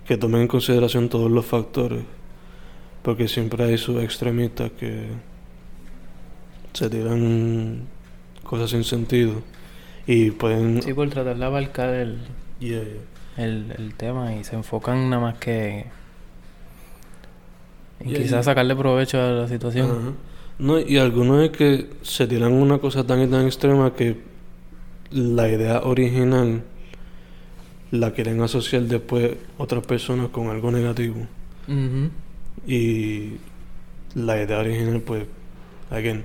que 0.07 0.17
tomen 0.17 0.41
en 0.41 0.48
consideración 0.48 1.10
todos 1.10 1.29
los 1.31 1.45
factores 1.45 2.03
porque 3.01 3.27
siempre 3.27 3.63
hay 3.65 3.77
sus 3.77 4.01
extremistas 4.03 4.72
que 4.79 5.07
se 6.74 6.89
tiran 6.89 7.81
cosas 8.43 8.69
sin 8.69 8.84
sentido 8.84 9.41
y 10.07 10.31
pueden 10.31 10.81
Sí, 10.81 10.93
por 10.93 11.10
tratar 11.10 11.38
de 11.38 11.45
abarcar 11.45 11.93
el, 11.93 12.19
Yeah, 12.60 12.81
yeah. 12.84 13.43
el, 13.45 13.74
el 13.77 13.93
tema 13.95 14.34
y 14.36 14.43
se 14.43 14.55
enfocan 14.55 15.10
nada 15.10 15.22
más 15.22 15.38
que 15.38 15.86
Y- 18.03 18.13
quizás 18.13 18.45
sacarle 18.45 18.75
provecho 18.75 19.19
a 19.22 19.27
la 19.31 19.48
situación. 19.48 20.15
No, 20.57 20.79
y 20.79 20.97
algunos 20.97 21.43
es 21.43 21.51
que 21.51 21.89
se 22.01 22.27
tiran 22.27 22.53
una 22.53 22.77
cosa 22.77 23.05
tan 23.05 23.21
y 23.21 23.27
tan 23.27 23.45
extrema 23.45 23.93
que 23.93 24.17
la 25.12 25.50
idea 25.50 25.81
original 25.83 26.63
la 27.91 28.12
quieren 28.12 28.41
asociar 28.41 28.83
después 28.83 29.33
otras 29.57 29.85
personas 29.85 30.29
con 30.29 30.47
algo 30.50 30.71
negativo. 30.71 31.15
Y 32.67 33.33
la 34.15 34.41
idea 34.41 34.59
original, 34.59 35.01
pues, 35.01 35.25
again, 35.89 36.24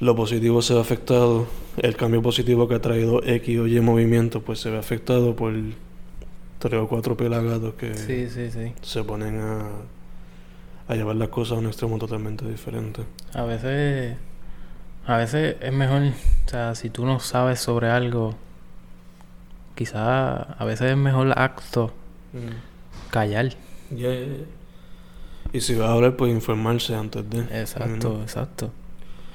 lo 0.00 0.16
positivo 0.16 0.62
se 0.62 0.74
ve 0.74 0.80
afectado, 0.80 1.46
el 1.76 1.94
cambio 1.96 2.22
positivo 2.22 2.66
que 2.68 2.74
ha 2.74 2.80
traído 2.80 3.22
X 3.22 3.58
o 3.58 3.66
Y 3.66 3.80
movimiento, 3.80 4.40
pues 4.40 4.60
se 4.60 4.70
ve 4.70 4.78
afectado 4.78 5.36
por 5.36 5.52
tres 6.58 6.80
o 6.80 6.88
cuatro 6.88 7.16
pelagatos 7.16 7.74
que 7.74 7.94
Sí, 7.94 8.28
sí, 8.28 8.50
sí. 8.50 8.72
se 8.82 9.04
ponen 9.04 9.40
a, 9.40 9.62
a 10.90 10.96
llevar 10.96 11.14
las 11.14 11.28
cosas 11.28 11.56
a 11.56 11.60
un 11.60 11.66
extremo 11.66 11.98
totalmente 11.98 12.44
diferente. 12.48 13.02
A 13.32 13.44
veces, 13.44 14.16
a 15.06 15.16
veces 15.16 15.56
es 15.60 15.72
mejor, 15.72 16.02
o 16.02 16.48
sea, 16.50 16.74
si 16.74 16.90
tú 16.90 17.06
no 17.06 17.20
sabes 17.20 17.60
sobre 17.60 17.88
algo, 17.88 18.34
quizás 19.76 20.46
a 20.58 20.64
veces 20.64 20.90
es 20.90 20.96
mejor 20.96 21.32
acto 21.38 21.92
callar. 23.12 23.50
Ya, 23.90 24.12
ya. 24.12 24.26
Y 25.52 25.60
si 25.60 25.76
vas 25.76 25.90
a 25.90 25.92
hablar, 25.92 26.16
pues 26.16 26.32
informarse 26.32 26.92
antes 26.96 27.28
de. 27.30 27.38
Exacto, 27.60 28.20
exacto. 28.22 28.72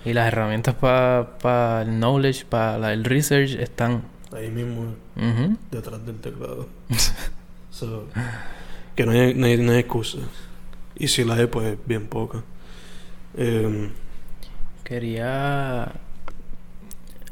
Y 0.04 0.12
las 0.12 0.28
herramientas 0.28 0.76
para 0.76 1.84
el 1.84 2.00
knowledge, 2.00 2.46
para 2.46 2.92
el 2.92 3.06
research 3.06 3.52
están. 3.52 4.04
Ahí 4.34 4.50
mismo, 4.50 4.94
detrás 5.72 6.06
del 6.06 6.20
teclado. 6.20 6.68
So, 7.72 8.06
que 8.96 9.06
no 9.06 9.12
hay, 9.12 9.34
no, 9.34 9.48
hay, 9.48 9.58
no 9.58 9.74
hay 9.74 9.80
excusa. 9.80 10.20
Y 10.98 11.08
si 11.08 11.24
la 11.26 11.36
hay, 11.36 11.48
pues 11.48 11.78
bien 11.86 12.08
poca. 12.08 12.44
Em, 13.38 13.90
Quería 14.84 15.92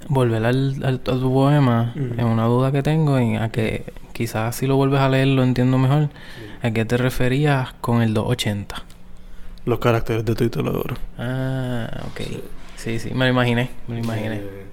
volver 0.09 0.43
al, 0.45 0.83
al- 0.83 0.95
a 0.95 0.99
tu 1.01 1.33
poema 1.33 1.93
en 1.95 2.25
una 2.25 2.45
duda 2.45 2.71
que 2.71 2.83
tengo, 2.83 3.17
en 3.17 3.37
a 3.37 3.49
que 3.51 3.85
quizás 4.11 4.55
si 4.55 4.67
lo 4.67 4.75
vuelves 4.75 4.99
a 4.99 5.09
leer 5.09 5.27
lo 5.27 5.43
entiendo 5.43 5.77
mejor. 5.77 6.09
¿A 6.61 6.71
qué 6.71 6.85
te 6.85 6.97
referías 6.97 7.73
con 7.81 8.01
el 8.01 8.13
280? 8.13 8.83
los 9.65 9.79
caracteres 9.79 10.25
de 10.25 10.35
Twitter 10.35 10.61
ahora. 10.67 10.95
Ah, 11.17 12.03
ok. 12.07 12.21
Sí, 12.75 12.99
sí, 12.99 13.11
me 13.13 13.25
lo 13.25 13.31
imaginé, 13.31 13.69
me 13.87 13.95
lo 13.95 14.03
imaginé. 14.03 14.41
Eh, 14.43 14.65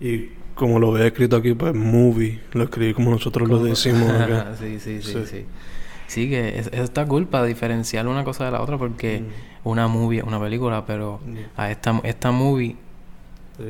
y 0.00 0.32
como 0.54 0.78
lo 0.78 0.92
veo 0.92 1.06
escrito 1.06 1.36
aquí, 1.36 1.54
pues 1.54 1.74
movie. 1.74 2.40
Lo 2.52 2.64
escribí 2.64 2.92
como 2.92 3.10
nosotros 3.10 3.48
lo 3.48 3.62
decimos 3.64 4.10
acá. 4.20 4.54
sí, 4.60 4.78
sí, 4.80 5.00
sí, 5.00 5.12
Sí. 5.12 5.26
sí. 5.26 5.46
Sí, 6.06 6.28
que 6.28 6.58
es, 6.58 6.66
está 6.68 7.06
cool 7.06 7.26
para 7.26 7.44
diferenciar 7.44 8.06
una 8.06 8.24
cosa 8.24 8.44
de 8.44 8.50
la 8.52 8.60
otra 8.62 8.76
porque 8.78 9.20
Mm. 9.20 9.68
una 9.68 9.88
movie 9.88 10.18
es 10.20 10.24
una 10.24 10.38
película, 10.40 10.84
pero 10.86 11.20
Yeah. 11.26 11.50
a 11.56 11.70
esta, 11.70 12.00
esta 12.04 12.30
movie 12.30 12.76
Sí, 13.56 13.64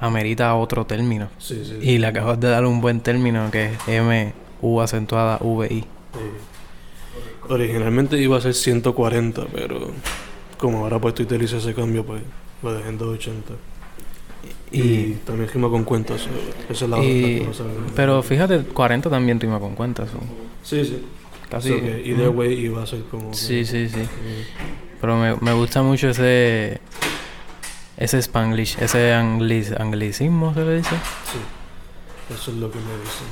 amerita 0.00 0.54
otro 0.54 0.86
término. 0.86 1.28
sí, 1.38 1.62
sí. 1.64 1.78
Y 1.80 1.98
le 1.98 2.06
acabas 2.08 2.38
de 2.40 2.48
dar 2.48 2.64
un 2.66 2.80
buen 2.80 3.00
término 3.00 3.50
que 3.50 3.66
es 3.66 3.78
M, 3.88 4.32
U 4.62 4.80
acentuada, 4.80 5.38
V, 5.40 5.66
I. 5.72 5.80
Sí. 5.80 5.86
Originalmente 7.48 8.18
iba 8.18 8.36
a 8.36 8.40
ser 8.40 8.54
140, 8.54 9.46
pero 9.52 9.90
como 10.58 10.78
ahora 10.84 10.98
pues 11.00 11.14
Twitter 11.14 11.40
hizo 11.42 11.56
ese 11.58 11.74
cambio, 11.74 12.04
pues 12.04 12.22
lo 12.62 12.74
dejé 12.74 12.88
en 12.88 12.98
280. 12.98 13.54
Y, 14.70 14.80
Y, 14.80 15.20
también 15.24 15.48
rima 15.48 15.70
con 15.70 15.84
cuentas. 15.84 16.26
esa 16.68 16.84
es 16.84 16.90
la 16.90 16.98
y- 17.02 17.48
pero 17.96 18.22
fíjate, 18.22 18.64
40 18.64 19.08
también 19.08 19.40
rima 19.40 19.58
con 19.58 19.74
cuentas. 19.74 20.10
Sí, 20.62 20.84
sí. 20.84 21.02
Casi. 21.50 21.68
So 21.70 21.80
que 21.80 22.02
either 22.04 22.28
Ujú. 22.28 22.38
way 22.40 22.52
iba 22.54 22.82
a 22.82 22.86
ser 22.86 23.02
como. 23.10 23.30
que- 23.30 23.36
Sí, 23.36 23.64
sí, 23.64 23.88
sí. 23.88 24.00
Mm, 24.00 24.98
Pero 25.00 25.16
me, 25.16 25.36
me 25.36 25.52
gusta 25.52 25.82
mucho 25.82 26.10
ese 26.10 26.80
ese 27.96 28.18
spanglish, 28.22 28.76
ese 28.80 29.12
anglis, 29.12 29.72
anglicismo 29.72 30.54
se 30.54 30.64
le 30.64 30.76
dice. 30.76 30.90
Sí. 31.24 32.34
Eso 32.34 32.50
es 32.50 32.56
lo 32.58 32.70
que 32.70 32.78
me 32.78 32.94
dicen. 33.02 33.28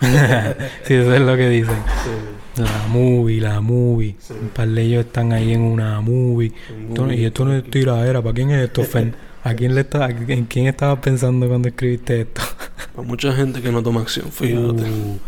sí, 0.84 0.94
eso 0.94 1.14
es 1.14 1.20
lo 1.20 1.36
que 1.36 1.48
dicen. 1.48 1.76
Sí. 2.04 2.62
La 2.62 2.86
movie, 2.88 3.40
la 3.40 3.60
movie. 3.60 4.16
Sí. 4.18 4.32
Un 4.40 4.48
par 4.48 4.68
de 4.68 4.82
ellos 4.82 5.06
están 5.06 5.32
ahí 5.32 5.52
en 5.52 5.60
una 5.60 6.00
movie. 6.00 6.52
Un 6.96 7.12
y 7.12 7.24
esto 7.24 7.44
no 7.44 7.54
es 7.54 7.64
tiradera. 7.64 8.20
¿Para 8.22 8.34
quién 8.34 8.50
es 8.50 8.64
esto, 8.64 8.82
Fen? 8.84 9.14
¿A 9.44 9.54
quién 9.54 9.74
le 9.74 9.82
está, 9.82 10.08
¿En 10.10 10.44
quién 10.46 10.66
estabas 10.66 10.98
pensando 10.98 11.46
cuando 11.46 11.68
escribiste 11.68 12.22
esto? 12.22 12.42
Para 12.94 13.06
mucha 13.06 13.32
gente 13.32 13.62
que 13.62 13.70
no 13.70 13.82
toma 13.82 14.00
acción, 14.00 14.30
fíjate. 14.32 14.56
Uh, 14.90 15.18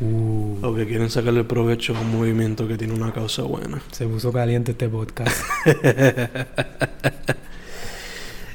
uh. 0.00 0.66
O 0.66 0.74
que 0.74 0.86
quieren 0.86 1.10
sacarle 1.10 1.44
provecho 1.44 1.96
a 1.96 2.00
un 2.00 2.12
movimiento 2.12 2.66
que 2.68 2.76
tiene 2.76 2.94
una 2.94 3.12
causa 3.12 3.42
buena. 3.42 3.80
Se 3.92 4.06
puso 4.06 4.32
caliente 4.32 4.72
este 4.72 4.88
podcast. 4.88 5.36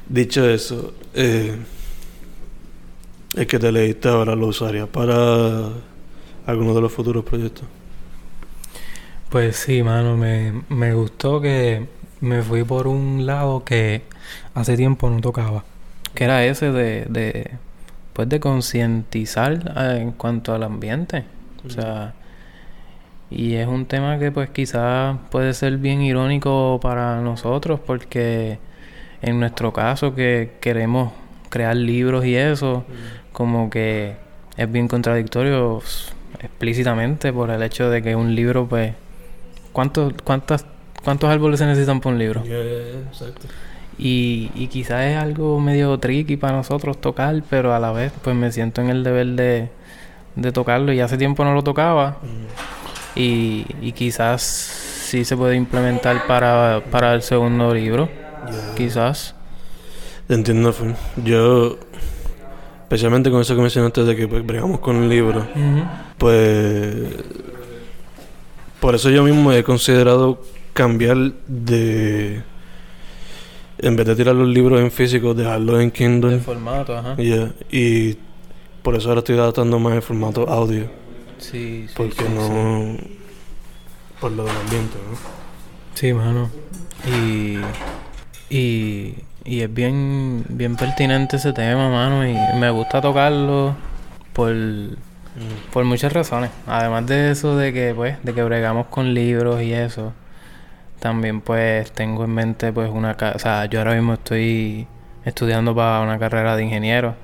Dicho 0.09 0.49
eso, 0.49 0.93
eh, 1.13 1.55
el 3.35 3.47
que 3.47 3.59
te 3.59 3.71
leíste 3.71 4.09
ahora 4.09 4.35
lo 4.35 4.47
usarías 4.47 4.87
para 4.89 5.69
alguno 6.45 6.73
de 6.73 6.81
los 6.81 6.91
futuros 6.91 7.23
proyectos. 7.23 7.63
Pues 9.29 9.55
sí, 9.55 9.81
mano, 9.83 10.17
me, 10.17 10.63
me 10.67 10.93
gustó 10.93 11.39
que 11.39 11.87
me 12.19 12.41
fui 12.43 12.63
por 12.65 12.87
un 12.87 13.25
lado 13.25 13.63
que 13.63 14.01
hace 14.53 14.75
tiempo 14.75 15.09
no 15.09 15.21
tocaba. 15.21 15.63
Que 16.13 16.25
era 16.25 16.45
ese 16.45 16.71
de, 16.71 17.05
de 17.05 17.51
pues 18.21 18.29
de 18.29 18.39
concientizar 18.39 19.73
eh, 19.75 19.97
en 19.99 20.11
cuanto 20.11 20.53
al 20.53 20.61
ambiente. 20.61 21.23
O 21.65 21.71
sea, 21.71 22.13
y 23.31 23.55
es 23.55 23.67
un 23.67 23.87
tema 23.87 24.19
que 24.19 24.31
pues 24.31 24.51
quizás 24.51 25.17
puede 25.31 25.55
ser 25.55 25.77
bien 25.77 26.03
irónico 26.03 26.79
para 26.83 27.19
nosotros 27.21 27.79
porque 27.83 28.59
en 29.23 29.39
nuestro 29.39 29.73
caso 29.73 30.13
que 30.13 30.51
queremos 30.61 31.13
crear 31.49 31.75
libros 31.75 32.23
y 32.25 32.35
eso, 32.35 32.85
como 33.33 33.71
que 33.71 34.17
es 34.55 34.71
bien 34.71 34.87
contradictorio 34.87 35.81
explícitamente 36.39 37.33
por 37.33 37.49
el 37.49 37.63
hecho 37.63 37.89
de 37.89 38.03
que 38.03 38.15
un 38.15 38.35
libro 38.35 38.67
pues 38.67 38.93
¿cuántos 39.73 40.13
cuántas 40.23 40.67
cuántos 41.03 41.27
árboles 41.27 41.57
se 41.57 41.65
necesitan 41.65 42.01
para 42.01 42.13
un 42.13 42.19
libro? 42.19 42.43
exacto. 42.45 43.47
Y, 43.97 44.49
y 44.55 44.67
quizás 44.67 45.03
es 45.05 45.17
algo 45.17 45.59
medio 45.59 45.97
tricky 45.99 46.37
para 46.37 46.57
nosotros 46.57 46.99
tocar, 46.99 47.43
pero 47.49 47.73
a 47.73 47.79
la 47.79 47.91
vez 47.91 48.11
pues 48.23 48.35
me 48.35 48.51
siento 48.51 48.81
en 48.81 48.89
el 48.89 49.03
deber 49.03 49.27
de, 49.27 49.69
de 50.35 50.51
tocarlo. 50.51 50.91
Y 50.93 50.99
hace 51.01 51.17
tiempo 51.17 51.43
no 51.43 51.53
lo 51.53 51.63
tocaba. 51.63 52.17
Y, 53.15 53.65
y 53.81 53.91
quizás 53.91 54.41
sí 54.41 55.25
se 55.25 55.35
puede 55.35 55.55
implementar 55.55 56.25
para, 56.25 56.81
para 56.89 57.13
el 57.13 57.21
segundo 57.21 57.73
libro, 57.73 58.09
quizás. 58.75 59.35
Entiendo. 60.29 60.73
Yo, 61.23 61.77
especialmente 62.83 63.29
con 63.29 63.41
eso 63.41 63.53
que 63.55 63.61
mencionaste 63.61 64.05
de 64.05 64.15
que 64.15 64.27
pues, 64.27 64.45
bregamos 64.45 64.79
con 64.79 65.03
el 65.03 65.09
libro, 65.09 65.45
pues 66.17 66.95
por 68.79 68.95
eso 68.95 69.09
yo 69.09 69.23
mismo 69.23 69.51
he 69.51 69.63
considerado 69.63 70.41
cambiar 70.73 71.17
de 71.47 72.41
en 73.81 73.95
vez 73.95 74.05
de 74.07 74.15
tirar 74.15 74.35
los 74.35 74.47
libros 74.47 74.79
en 74.79 74.91
físico 74.91 75.33
dejarlos 75.33 75.81
en 75.81 75.91
Kindle 75.91 76.35
El 76.35 76.41
formato, 76.41 76.97
ajá. 76.97 77.15
Yeah, 77.17 77.51
y 77.71 78.17
por 78.81 78.95
eso 78.95 79.09
ahora 79.09 79.19
estoy 79.19 79.37
adaptando 79.37 79.79
más 79.79 79.93
el 79.93 80.01
formato 80.01 80.47
audio 80.49 80.85
Sí, 81.37 81.85
sí, 81.87 81.93
porque 81.95 82.15
sí, 82.15 82.23
sí. 82.27 82.33
no 82.33 82.97
por 84.19 84.31
lo 84.31 84.43
del 84.45 84.55
ambiente 84.57 84.97
¿no? 85.09 85.17
Sí, 85.95 86.13
mano. 86.13 86.49
Y, 87.05 87.57
y, 88.55 89.15
Y 89.43 89.61
es 89.61 89.73
bien, 89.73 90.45
bien 90.49 90.75
pertinente 90.75 91.37
ese 91.37 91.53
tema, 91.53 91.89
mano. 91.89 92.27
Y 92.27 92.35
me 92.59 92.69
gusta 92.69 93.01
tocarlo 93.01 93.75
por, 94.33 94.53
por 95.73 95.85
muchas 95.85 96.13
razones. 96.13 96.51
Además 96.67 97.07
de 97.07 97.31
eso 97.31 97.57
de 97.57 97.73
que, 97.73 97.93
pues, 97.95 98.17
de 98.23 98.33
que 98.33 98.43
bregamos 98.43 98.87
con 98.87 99.13
libros 99.13 99.61
y 99.63 99.73
eso. 99.73 100.13
También, 101.01 101.41
pues, 101.41 101.91
tengo 101.91 102.23
en 102.23 102.31
mente, 102.31 102.71
pues, 102.71 102.89
una... 102.89 103.17
O 103.35 103.39
sea, 103.39 103.65
yo 103.65 103.79
ahora 103.79 103.95
mismo 103.95 104.13
estoy 104.13 104.87
estudiando 105.25 105.75
para 105.75 105.99
una 106.01 106.17
carrera 106.17 106.55
de 106.55 106.63
ingeniero. 106.63 107.15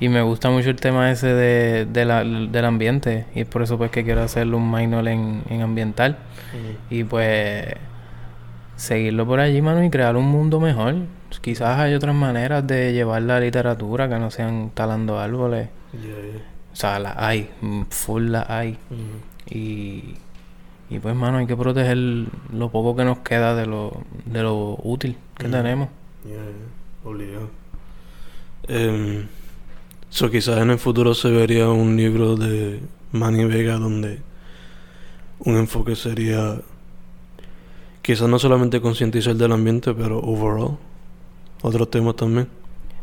y, 0.00 0.08
me 0.08 0.22
gusta 0.22 0.50
mucho 0.50 0.70
el 0.70 0.76
tema 0.76 1.10
ese 1.12 1.28
de, 1.28 1.86
del 1.86 2.64
ambiente. 2.64 3.26
Y 3.34 3.42
es 3.42 3.46
por 3.46 3.62
eso, 3.62 3.78
pues, 3.78 3.90
que 3.90 4.02
quiero 4.02 4.22
hacerle 4.22 4.56
un 4.56 4.68
minor 4.70 5.06
en, 5.06 5.42
en 5.48 5.62
ambiental. 5.62 6.16
Y, 6.90 7.04
pues 7.04 7.66
seguirlo 8.82 9.26
por 9.26 9.38
allí, 9.38 9.62
mano, 9.62 9.84
y 9.84 9.90
crear 9.90 10.16
un 10.16 10.26
mundo 10.26 10.58
mejor. 10.58 10.96
Quizás 11.40 11.78
hay 11.78 11.94
otras 11.94 12.14
maneras 12.14 12.66
de 12.66 12.92
llevar 12.92 13.22
la 13.22 13.38
literatura 13.38 14.08
que 14.08 14.18
no 14.18 14.30
sean 14.30 14.70
talando 14.74 15.20
árboles. 15.20 15.68
O 16.72 16.76
sea, 16.76 16.98
la 16.98 17.14
hay, 17.16 17.48
mm, 17.60 17.82
full 17.90 18.30
la 18.30 18.46
hay. 18.48 18.78
Y, 19.48 20.16
y 20.92 20.98
pues, 20.98 21.14
mano, 21.14 21.38
hay 21.38 21.46
que 21.46 21.56
proteger 21.56 21.96
lo 21.96 22.68
poco 22.70 22.94
que 22.94 23.04
nos 23.04 23.18
queda 23.20 23.54
de 23.54 23.64
lo, 23.66 24.02
de 24.26 24.42
lo 24.42 24.78
útil 24.82 25.16
que 25.38 25.48
tenemos. 25.48 25.88
Obligado. 27.02 27.48
Eh, 28.68 29.24
so 30.10 30.30
quizás 30.30 30.58
en 30.58 30.70
el 30.70 30.78
futuro 30.78 31.14
se 31.14 31.30
vería 31.30 31.68
un 31.70 31.96
libro 31.96 32.36
de 32.36 32.80
Manny 33.12 33.44
Vega 33.44 33.78
donde 33.78 34.20
un 35.40 35.56
enfoque 35.56 35.96
sería 35.96 36.60
quizás 38.02 38.28
no 38.28 38.38
solamente 38.38 38.80
concientizar 38.80 39.34
del 39.34 39.52
ambiente, 39.52 39.94
pero 39.94 40.18
overall, 40.18 40.76
otros 41.62 41.90
temas 41.90 42.16
también. 42.16 42.48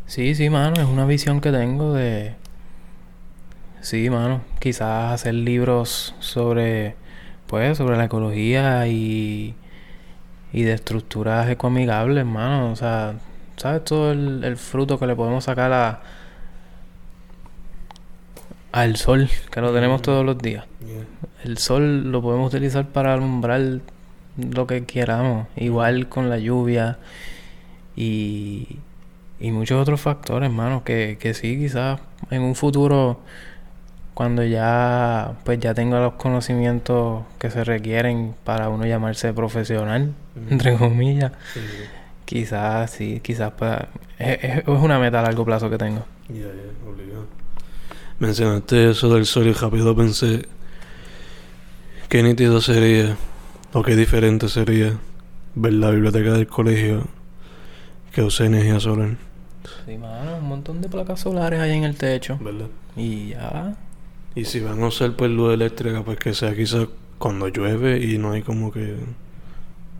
Sí, 0.06 0.34
sí, 0.36 0.48
mano, 0.48 0.80
es 0.80 0.86
una 0.86 1.06
visión 1.06 1.40
que 1.40 1.50
tengo 1.50 1.92
de... 1.94 2.34
Sí, 3.80 4.10
mano, 4.10 4.42
quizás 4.60 5.12
hacer 5.12 5.34
libros 5.34 6.14
sobre, 6.20 6.96
pues, 7.50 7.78
sobre 7.78 7.96
la 7.96 8.04
ecología 8.04 8.86
y, 8.86 9.56
y 10.52 10.62
de 10.62 10.72
estructuras 10.72 11.48
ecoamigables, 11.50 12.24
mano, 12.24 12.70
o 12.70 12.76
sea, 12.76 13.14
¿sabes? 13.56 13.84
Todo 13.84 14.12
el, 14.12 14.56
fruto 14.56 15.00
que 15.00 15.06
le 15.08 15.16
podemos 15.16 15.42
sacar 15.44 15.72
a, 15.72 16.00
al 18.70 18.94
sol, 18.94 19.28
que 19.50 19.60
lo 19.60 19.74
tenemos 19.74 20.00
todos 20.00 20.24
los 20.24 20.38
días. 20.38 20.64
El 21.42 21.58
sol 21.58 22.12
lo 22.12 22.22
podemos 22.22 22.54
utilizar 22.54 22.86
para 22.86 23.14
alumbrar 23.14 23.80
lo 24.36 24.66
que 24.68 24.84
queramos. 24.84 25.48
Igual 25.56 26.08
con 26.08 26.30
la 26.30 26.38
lluvia 26.38 26.98
y, 27.96 28.78
y 29.40 29.50
muchos 29.50 29.82
otros 29.82 30.00
factores, 30.00 30.48
hermano, 30.50 30.84
que, 30.84 31.18
que 31.18 31.34
sí, 31.34 31.58
quizás 31.58 32.00
en 32.30 32.42
un 32.42 32.54
futuro, 32.54 33.18
cuando 34.20 34.44
ya 34.44 35.32
pues 35.44 35.60
ya 35.60 35.72
tenga 35.72 35.98
los 35.98 36.12
conocimientos 36.12 37.22
que 37.38 37.48
se 37.48 37.64
requieren 37.64 38.34
para 38.44 38.68
uno 38.68 38.84
llamarse 38.84 39.32
profesional, 39.32 40.12
entre 40.50 40.76
comillas, 40.76 41.32
quizás 42.26 42.90
sí, 42.90 43.20
quizás 43.24 43.52
pueda... 43.52 43.88
Es, 44.18 44.68
una 44.68 44.98
meta 44.98 45.20
a 45.20 45.22
largo 45.22 45.46
plazo 45.46 45.70
que 45.70 45.78
tengo. 45.78 46.04
Mencionaste 48.18 48.90
eso 48.90 49.08
del 49.08 49.24
sol 49.24 49.46
y 49.46 49.52
rápido 49.54 49.96
pensé 49.96 50.46
qué 52.10 52.22
nítido 52.22 52.60
sería 52.60 53.16
o 53.72 53.82
qué 53.82 53.96
diferente 53.96 54.50
sería 54.50 54.98
ver 55.54 55.72
la 55.72 55.88
biblioteca 55.92 56.32
del 56.32 56.46
colegio 56.46 57.06
que 58.12 58.20
use 58.20 58.44
energía 58.44 58.80
solar. 58.80 59.16
Sí, 59.86 59.96
mano, 59.96 60.36
un 60.36 60.46
montón 60.46 60.82
de 60.82 60.90
placas 60.90 61.20
solares 61.20 61.58
hay 61.58 61.70
en 61.70 61.84
el 61.84 61.96
techo. 61.96 62.36
¿Verdad? 62.38 62.66
Y 62.96 63.30
ya. 63.30 63.76
Y 64.34 64.44
si 64.44 64.60
van 64.60 64.82
a 64.82 64.86
usar 64.86 65.16
pues 65.16 65.30
luz 65.30 65.52
eléctrica, 65.52 66.02
pues 66.04 66.18
que 66.18 66.34
sea 66.34 66.54
quizás 66.54 66.88
cuando 67.18 67.48
llueve 67.48 67.98
y 67.98 68.18
no 68.18 68.32
hay 68.32 68.42
como 68.42 68.72
que 68.72 68.96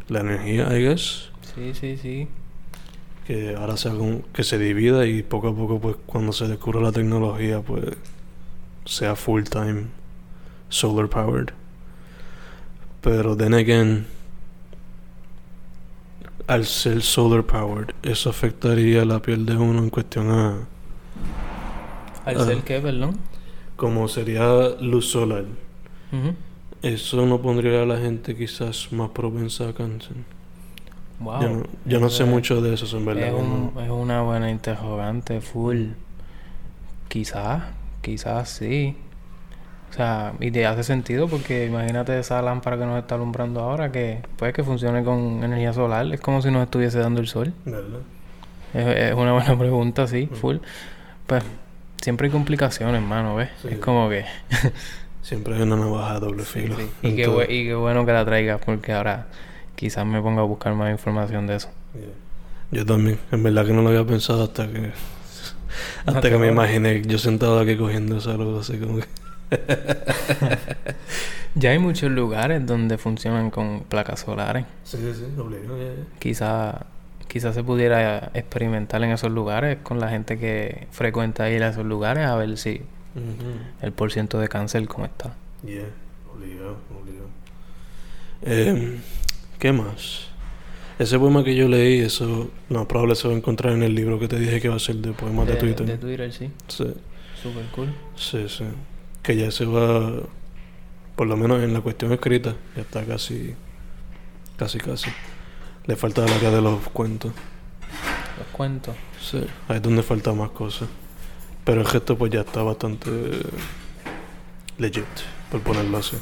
la 0.08 0.20
energía, 0.20 0.76
I 0.76 0.82
guess. 0.82 1.30
Sí, 1.54 1.72
sí, 1.74 1.96
sí. 1.96 2.28
Que 3.26 3.56
ahora 3.56 3.76
sea 3.76 3.92
como 3.92 4.22
que 4.32 4.44
se 4.44 4.58
divida 4.58 5.06
y 5.06 5.22
poco 5.22 5.48
a 5.48 5.54
poco 5.54 5.80
pues 5.80 5.96
cuando 6.06 6.32
se 6.32 6.48
descubra 6.48 6.80
la 6.80 6.92
tecnología 6.92 7.60
pues 7.60 7.84
sea 8.84 9.16
full 9.16 9.42
time 9.44 9.86
solar 10.68 11.08
powered. 11.08 11.50
Pero 13.00 13.36
then 13.36 13.54
again, 13.54 14.06
al 16.46 16.66
ser 16.66 17.02
solar 17.02 17.44
powered, 17.44 17.94
eso 18.02 18.30
afectaría 18.30 19.04
la 19.04 19.20
piel 19.20 19.46
de 19.46 19.56
uno 19.56 19.78
en 19.80 19.90
cuestión 19.90 20.30
a. 20.30 20.66
¿Al 22.24 22.44
ser 22.44 22.62
qué, 22.62 22.80
perdón? 22.80 23.18
Como 23.80 24.08
sería 24.08 24.44
luz 24.78 25.10
solar. 25.10 25.44
Eso 26.82 27.24
no 27.24 27.40
pondría 27.40 27.82
a 27.82 27.86
la 27.86 27.96
gente 27.96 28.36
quizás 28.36 28.92
más 28.92 29.08
propensa 29.08 29.70
a 29.70 29.72
cáncer. 29.72 30.18
Wow. 31.18 31.64
Yo 31.86 31.98
no, 31.98 32.10
sé 32.10 32.26
mucho 32.26 32.60
de 32.60 32.74
eso, 32.74 32.94
en 32.98 33.06
verdad. 33.06 33.28
Es, 33.28 33.84
es 33.84 33.90
una 33.90 34.20
buena 34.20 34.50
interrogante, 34.50 35.40
full. 35.40 35.92
Quizás, 37.08 37.62
quizás 38.02 38.50
sí. 38.50 38.98
O 39.88 39.94
sea, 39.94 40.34
y 40.40 40.50
te 40.50 40.66
hace 40.66 40.84
sentido 40.84 41.26
porque 41.26 41.64
imagínate 41.64 42.18
esa 42.18 42.42
lámpara 42.42 42.76
que 42.76 42.84
nos 42.84 42.98
está 42.98 43.14
alumbrando 43.14 43.60
ahora 43.60 43.90
que 43.90 44.20
puede 44.36 44.52
que 44.52 44.62
funcione 44.62 45.02
con 45.04 45.42
energía 45.42 45.72
solar. 45.72 46.04
Es 46.12 46.20
como 46.20 46.42
si 46.42 46.50
nos 46.50 46.64
estuviese 46.64 46.98
dando 46.98 47.22
el 47.22 47.28
sol. 47.28 47.54
¿Verdad? 47.64 48.00
Es, 48.74 49.14
una 49.14 49.32
buena 49.32 49.58
pregunta, 49.58 50.06
sí, 50.06 50.26
full. 50.26 50.58
Pues 51.26 51.42
siempre 52.00 52.26
hay 52.26 52.32
complicaciones, 52.32 53.02
hermano, 53.02 53.36
¿ves? 53.36 53.50
Es 53.68 53.78
como 53.78 54.08
que... 54.08 54.24
siempre 55.22 55.54
hay 55.54 55.62
una 55.62 55.76
navaja 55.76 56.14
de 56.14 56.20
doble 56.20 56.44
filo. 56.44 56.76
Y, 57.02 57.16
qué 57.16 57.46
y 57.48 57.64
qué 57.66 57.74
bueno 57.74 58.06
que 58.06 58.12
la 58.12 58.24
traigas 58.24 58.60
porque 58.64 58.92
ahora 58.92 59.26
quizás 59.76 60.06
me 60.06 60.20
ponga 60.20 60.42
a 60.42 60.44
buscar 60.44 60.74
más 60.74 60.90
información 60.90 61.46
de 61.46 61.56
eso. 61.56 61.68
Yo 62.70 62.86
también. 62.86 63.18
En 63.32 63.42
verdad 63.42 63.66
que 63.66 63.72
no 63.72 63.82
lo 63.82 63.88
había 63.88 64.04
pensado 64.04 64.44
hasta 64.44 64.68
que... 64.68 64.92
hasta 66.06 66.30
que 66.30 66.38
me 66.38 66.48
imaginé 66.48 67.02
yo 67.02 67.18
sentado 67.18 67.60
aquí 67.60 67.76
cogiendo 67.76 68.18
esa 68.18 68.34
luz 68.34 68.68
así 68.68 68.78
como 68.78 68.98
que 68.98 69.06
ya 71.54 71.70
hay 71.70 71.78
muchos 71.78 72.10
lugares 72.10 72.64
donde 72.64 72.98
funcionan 72.98 73.50
con 73.50 73.80
placas 73.80 74.20
solares. 74.20 74.64
Sí, 74.84 74.98
sí, 75.14 75.24
Quizá, 76.18 76.86
quizá 77.30 77.52
se 77.52 77.62
pudiera 77.62 78.30
experimentar 78.34 79.02
en 79.02 79.10
esos 79.10 79.30
lugares 79.30 79.78
con 79.82 80.00
la 80.00 80.08
gente 80.08 80.38
que 80.38 80.86
frecuenta 80.90 81.50
ir 81.50 81.62
a 81.62 81.68
esos 81.68 81.86
lugares 81.86 82.26
a 82.26 82.36
ver 82.36 82.58
si 82.58 82.82
el 83.80 83.92
porciento 83.92 84.38
de 84.38 84.48
cáncer 84.48 84.86
cómo 84.86 85.06
está. 85.06 85.34
Yeah, 85.64 85.84
obligado, 86.34 86.76
obligado. 87.00 87.28
Eh, 88.42 88.98
¿Qué 89.58 89.72
más? 89.72 90.26
Ese 90.98 91.18
poema 91.18 91.42
que 91.44 91.54
yo 91.54 91.68
leí, 91.68 92.00
eso 92.00 92.50
no 92.68 92.86
probable 92.86 93.14
se 93.14 93.26
va 93.26 93.34
a 93.34 93.36
encontrar 93.36 93.72
en 93.72 93.82
el 93.82 93.94
libro 93.94 94.18
que 94.18 94.28
te 94.28 94.38
dije 94.38 94.60
que 94.60 94.68
va 94.68 94.76
a 94.76 94.80
ser 94.80 94.96
de 94.96 95.12
poemas 95.12 95.46
de, 95.46 95.54
Twitter. 95.54 95.86
De 95.86 95.96
Twitter, 95.96 96.32
sí. 96.32 96.50
Sí. 96.68 96.92
Super 97.42 97.64
cool. 97.72 97.88
Sí, 98.16 98.46
sí 98.48 98.64
que 99.22 99.36
ya 99.36 99.50
se 99.50 99.64
va, 99.64 100.22
por 101.16 101.26
lo 101.26 101.36
menos 101.36 101.62
en 101.62 101.72
la 101.72 101.80
cuestión 101.80 102.12
escrita, 102.12 102.56
ya 102.74 102.82
está 102.82 103.04
casi, 103.04 103.54
casi, 104.56 104.78
casi. 104.78 105.10
Le 105.86 105.96
falta 105.96 106.26
la 106.26 106.34
área 106.34 106.50
de 106.50 106.60
los 106.60 106.80
cuentos. 106.88 107.32
Los 108.38 108.46
cuentos. 108.48 108.94
Sí, 109.20 109.44
ahí 109.68 109.76
es 109.76 109.82
donde 109.82 110.02
falta 110.02 110.32
más 110.32 110.50
cosas. 110.50 110.88
Pero 111.64 111.80
el 111.80 111.86
gesto 111.86 112.16
pues 112.16 112.32
ya 112.32 112.40
está 112.40 112.62
bastante 112.62 113.10
legit, 114.78 115.04
por 115.50 115.60
ponerlo 115.60 115.98
así. 115.98 116.16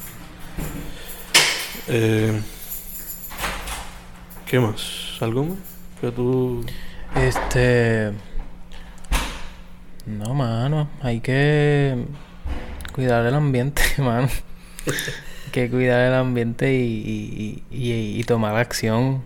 Eh, 1.88 2.40
¿Qué 4.46 4.58
más? 4.58 5.16
¿Algo 5.20 5.44
más? 5.44 5.58
Que 6.00 6.10
tú... 6.10 6.64
Este... 7.14 8.12
No, 10.06 10.32
mano. 10.32 10.88
Hay 11.02 11.20
que 11.20 12.06
cuidar 12.94 13.26
el 13.26 13.34
ambiente, 13.34 13.82
mano. 13.98 14.28
que 15.52 15.70
cuidar 15.70 16.00
el 16.00 16.14
ambiente 16.14 16.74
y, 16.74 17.62
y, 17.70 18.20
y, 18.20 18.24
tomar 18.24 18.56
acción, 18.56 19.22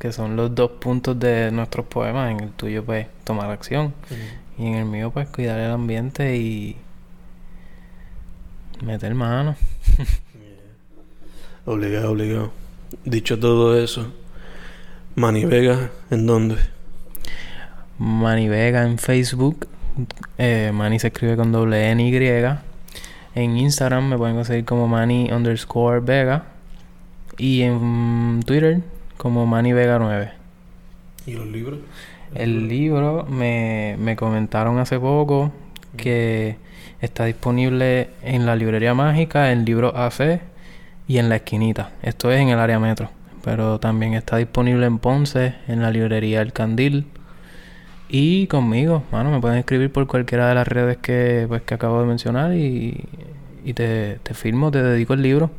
que 0.00 0.10
son 0.12 0.34
los 0.34 0.52
dos 0.52 0.72
puntos 0.80 1.20
de 1.20 1.52
nuestros 1.52 1.86
poemas. 1.86 2.32
En 2.32 2.40
el 2.40 2.50
tuyo, 2.50 2.84
pues, 2.84 3.06
tomar 3.22 3.50
acción. 3.50 3.94
Y 4.58 4.66
en 4.66 4.74
el 4.74 4.86
mío, 4.86 5.12
pues, 5.12 5.28
cuidar 5.28 5.60
el 5.60 5.70
ambiente 5.70 6.36
y 6.36 6.76
meter 8.82 9.14
mano. 9.14 9.54
Obligado, 11.66 12.10
obligado. 12.10 12.50
Dicho 13.04 13.38
todo 13.38 13.78
eso, 13.78 14.12
Mani 15.14 15.44
Vega, 15.44 15.90
¿en 16.10 16.26
dónde? 16.26 16.56
Mani 17.98 18.48
Vega 18.48 18.82
en 18.82 18.98
Facebook. 18.98 19.68
Eh, 20.38 20.72
Mani 20.72 20.98
se 20.98 21.08
escribe 21.08 21.36
con 21.36 21.52
doble 21.52 21.90
N 21.90 22.02
Y. 22.02 22.14
En 23.34 23.56
Instagram 23.56 24.08
me 24.08 24.16
pueden 24.16 24.34
conseguir 24.34 24.64
como 24.64 24.88
Manny 24.88 25.30
underscore 25.30 26.00
Vega. 26.00 26.44
Y 27.36 27.62
en 27.62 28.42
Twitter 28.44 28.80
como 29.20 29.44
Manny 29.44 29.74
Vega 29.74 29.98
9. 29.98 30.30
¿Y 31.26 31.32
los 31.32 31.46
libros? 31.46 31.78
El 32.34 32.68
libro 32.68 33.26
me, 33.28 33.96
me 33.98 34.16
comentaron 34.16 34.78
hace 34.78 34.98
poco 34.98 35.52
que 35.98 36.56
está 37.02 37.26
disponible 37.26 38.08
en 38.22 38.46
la 38.46 38.56
librería 38.56 38.94
mágica, 38.94 39.52
en 39.52 39.66
libro 39.66 39.94
AC 39.94 40.40
y 41.06 41.18
en 41.18 41.28
la 41.28 41.36
esquinita. 41.36 41.92
Esto 42.00 42.32
es 42.32 42.40
en 42.40 42.48
el 42.48 42.58
área 42.58 42.78
metro. 42.78 43.10
Pero 43.44 43.78
también 43.78 44.14
está 44.14 44.38
disponible 44.38 44.86
en 44.86 44.98
Ponce, 44.98 45.54
en 45.68 45.82
la 45.82 45.90
librería 45.90 46.40
El 46.40 46.54
Candil. 46.54 47.04
Y 48.08 48.46
conmigo, 48.46 49.02
mano, 49.12 49.30
me 49.30 49.38
pueden 49.38 49.58
escribir 49.58 49.92
por 49.92 50.06
cualquiera 50.06 50.48
de 50.48 50.54
las 50.54 50.66
redes 50.66 50.96
que, 50.96 51.44
pues, 51.46 51.60
que 51.60 51.74
acabo 51.74 52.00
de 52.00 52.06
mencionar 52.06 52.54
y, 52.54 53.04
y 53.66 53.74
te, 53.74 54.18
te 54.22 54.32
firmo, 54.32 54.70
te 54.70 54.82
dedico 54.82 55.12
el 55.12 55.20
libro. 55.20 55.50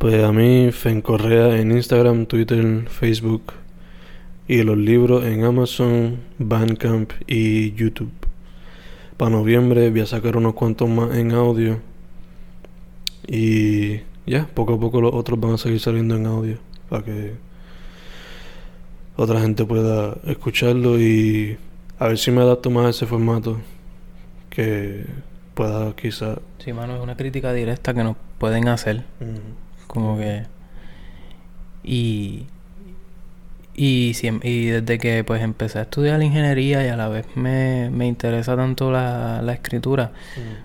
Pues 0.00 0.24
a 0.24 0.32
mí, 0.32 0.72
Fen 0.72 1.02
Correa 1.02 1.60
en 1.60 1.72
Instagram, 1.72 2.24
Twitter, 2.24 2.88
Facebook 2.88 3.52
y 4.48 4.62
los 4.62 4.78
libros 4.78 5.26
en 5.26 5.44
Amazon, 5.44 6.20
Bandcamp 6.38 7.12
y 7.26 7.74
YouTube. 7.74 8.10
Para 9.18 9.32
noviembre 9.32 9.90
voy 9.90 10.00
a 10.00 10.06
sacar 10.06 10.38
unos 10.38 10.54
cuantos 10.54 10.88
más 10.88 11.14
en 11.14 11.32
audio. 11.32 11.80
Y 13.28 14.00
ya, 14.24 14.46
poco 14.46 14.72
a 14.72 14.80
poco 14.80 15.02
los 15.02 15.12
otros 15.12 15.38
van 15.38 15.52
a 15.52 15.58
seguir 15.58 15.80
saliendo 15.80 16.16
en 16.16 16.24
audio. 16.24 16.56
Para 16.88 17.04
que 17.04 17.34
otra 19.16 19.38
gente 19.42 19.66
pueda 19.66 20.16
escucharlo 20.24 20.98
y 20.98 21.58
a 21.98 22.08
ver 22.08 22.16
si 22.16 22.30
me 22.30 22.40
adapto 22.40 22.70
más 22.70 22.86
a 22.86 22.88
ese 22.88 23.04
formato. 23.04 23.60
Que 24.48 25.04
pueda 25.52 25.94
quizá... 25.94 26.38
Sí, 26.56 26.72
mano, 26.72 26.96
es 26.96 27.02
una 27.02 27.18
crítica 27.18 27.52
directa 27.52 27.92
que 27.92 28.02
nos 28.02 28.16
pueden 28.38 28.66
hacer. 28.68 29.04
Como 29.90 30.16
que... 30.16 30.44
Y... 31.82 32.46
Y, 33.74 34.14
y 34.42 34.66
desde 34.66 34.98
que 34.98 35.24
pues 35.24 35.42
empecé 35.42 35.78
a 35.78 35.82
estudiar 35.82 36.22
ingeniería 36.22 36.84
y 36.84 36.88
a 36.88 36.96
la 36.96 37.08
vez 37.08 37.24
me, 37.34 37.88
me 37.90 38.06
interesa 38.06 38.54
tanto 38.54 38.90
la, 38.90 39.40
la 39.42 39.54
escritura, 39.54 40.12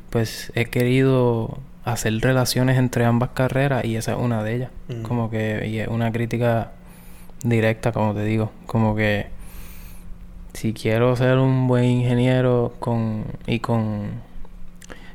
pues 0.09 0.51
he 0.53 0.65
querido 0.65 1.59
hacer 1.85 2.19
relaciones 2.19 2.77
entre 2.77 3.05
ambas 3.05 3.29
carreras 3.29 3.85
y 3.85 3.95
esa 3.95 4.13
es 4.13 4.17
una 4.19 4.43
de 4.43 4.55
ellas. 4.55 4.71
Mm. 4.89 5.03
Como 5.03 5.29
que 5.29 5.65
y 5.67 5.79
es 5.79 5.87
una 5.87 6.11
crítica 6.11 6.71
directa, 7.43 7.93
como 7.93 8.13
te 8.13 8.25
digo. 8.25 8.51
Como 8.65 8.95
que 8.95 9.27
si 10.53 10.73
quiero 10.73 11.15
ser 11.15 11.37
un 11.37 11.67
buen 11.67 11.85
ingeniero 11.85 12.73
con 12.79 13.25
y 13.47 13.59
con, 13.59 14.09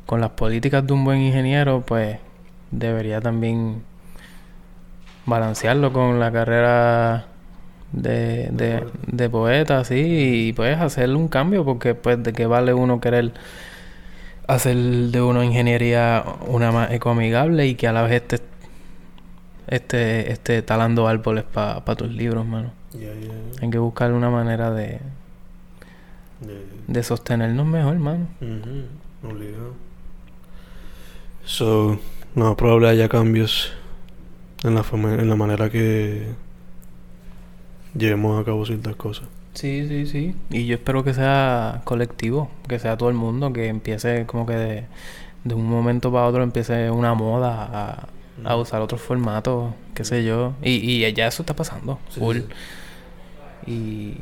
con 0.06 0.20
las 0.20 0.30
políticas 0.30 0.86
de 0.86 0.92
un 0.92 1.04
buen 1.04 1.20
ingeniero, 1.20 1.82
pues 1.84 2.18
debería 2.70 3.20
también 3.20 3.82
balancearlo 5.30 5.92
con 5.92 6.20
la 6.20 6.30
carrera 6.30 7.26
de, 7.92 8.48
de, 8.52 8.84
de 9.06 9.30
poeta, 9.30 9.82
sí, 9.84 10.48
y 10.48 10.52
pues 10.52 10.78
hacerle 10.78 11.16
un 11.16 11.28
cambio, 11.28 11.64
porque 11.64 11.94
pues 11.94 12.22
de 12.22 12.32
qué 12.32 12.46
vale 12.46 12.74
uno 12.74 13.00
querer 13.00 13.32
hacer 14.46 14.76
de 14.76 15.22
una 15.22 15.44
ingeniería 15.44 16.24
una 16.46 16.72
más 16.72 16.90
ecoamigable 16.90 17.66
y 17.66 17.74
que 17.76 17.86
a 17.88 17.92
la 17.92 18.02
vez 18.02 18.12
esté, 18.22 18.40
esté, 19.68 20.32
esté 20.32 20.62
talando 20.62 21.06
árboles 21.08 21.44
para 21.44 21.80
tus 21.96 22.10
libros, 22.10 22.44
mano. 22.46 22.72
Hay 23.62 23.70
que 23.70 23.78
buscar 23.78 24.12
una 24.12 24.30
manera 24.30 24.70
de, 24.72 24.98
de- 26.88 27.02
sostenernos 27.02 27.66
mejor, 27.66 27.96
mano. 27.98 28.26
Obligado. 29.22 29.74
So, 31.44 31.98
más 32.34 32.54
probable 32.56 32.88
haya 32.88 33.08
cambios 33.08 33.72
en 34.64 34.74
la 34.74 34.82
forma, 34.82 35.14
en 35.14 35.28
la 35.28 35.36
manera 35.36 35.70
que 35.70 36.26
llevemos 37.94 38.40
a 38.40 38.44
cabo 38.44 38.64
ciertas 38.66 38.96
cosas. 38.96 39.28
Sí, 39.54 39.86
sí, 39.88 40.06
sí. 40.06 40.34
Y 40.50 40.66
yo 40.66 40.76
espero 40.76 41.02
que 41.02 41.12
sea 41.12 41.82
colectivo, 41.84 42.50
que 42.68 42.78
sea 42.78 42.96
todo 42.96 43.08
el 43.08 43.16
mundo, 43.16 43.52
que 43.52 43.66
empiece 43.68 44.24
como 44.26 44.46
que 44.46 44.54
de, 44.54 44.84
de 45.44 45.54
un 45.54 45.66
momento 45.68 46.12
para 46.12 46.26
otro 46.26 46.42
empiece 46.42 46.90
una 46.90 47.14
moda 47.14 48.08
a, 48.44 48.48
a 48.48 48.56
usar 48.56 48.80
otros 48.80 49.00
formatos, 49.00 49.72
qué 49.94 50.04
sé 50.04 50.24
yo. 50.24 50.52
Y, 50.62 51.04
y 51.04 51.12
ya 51.12 51.26
eso 51.26 51.42
está 51.42 51.54
pasando. 51.56 51.98
Sí, 52.10 52.20
full. 52.20 52.36
sí. 52.36 52.44
Y 53.66 54.14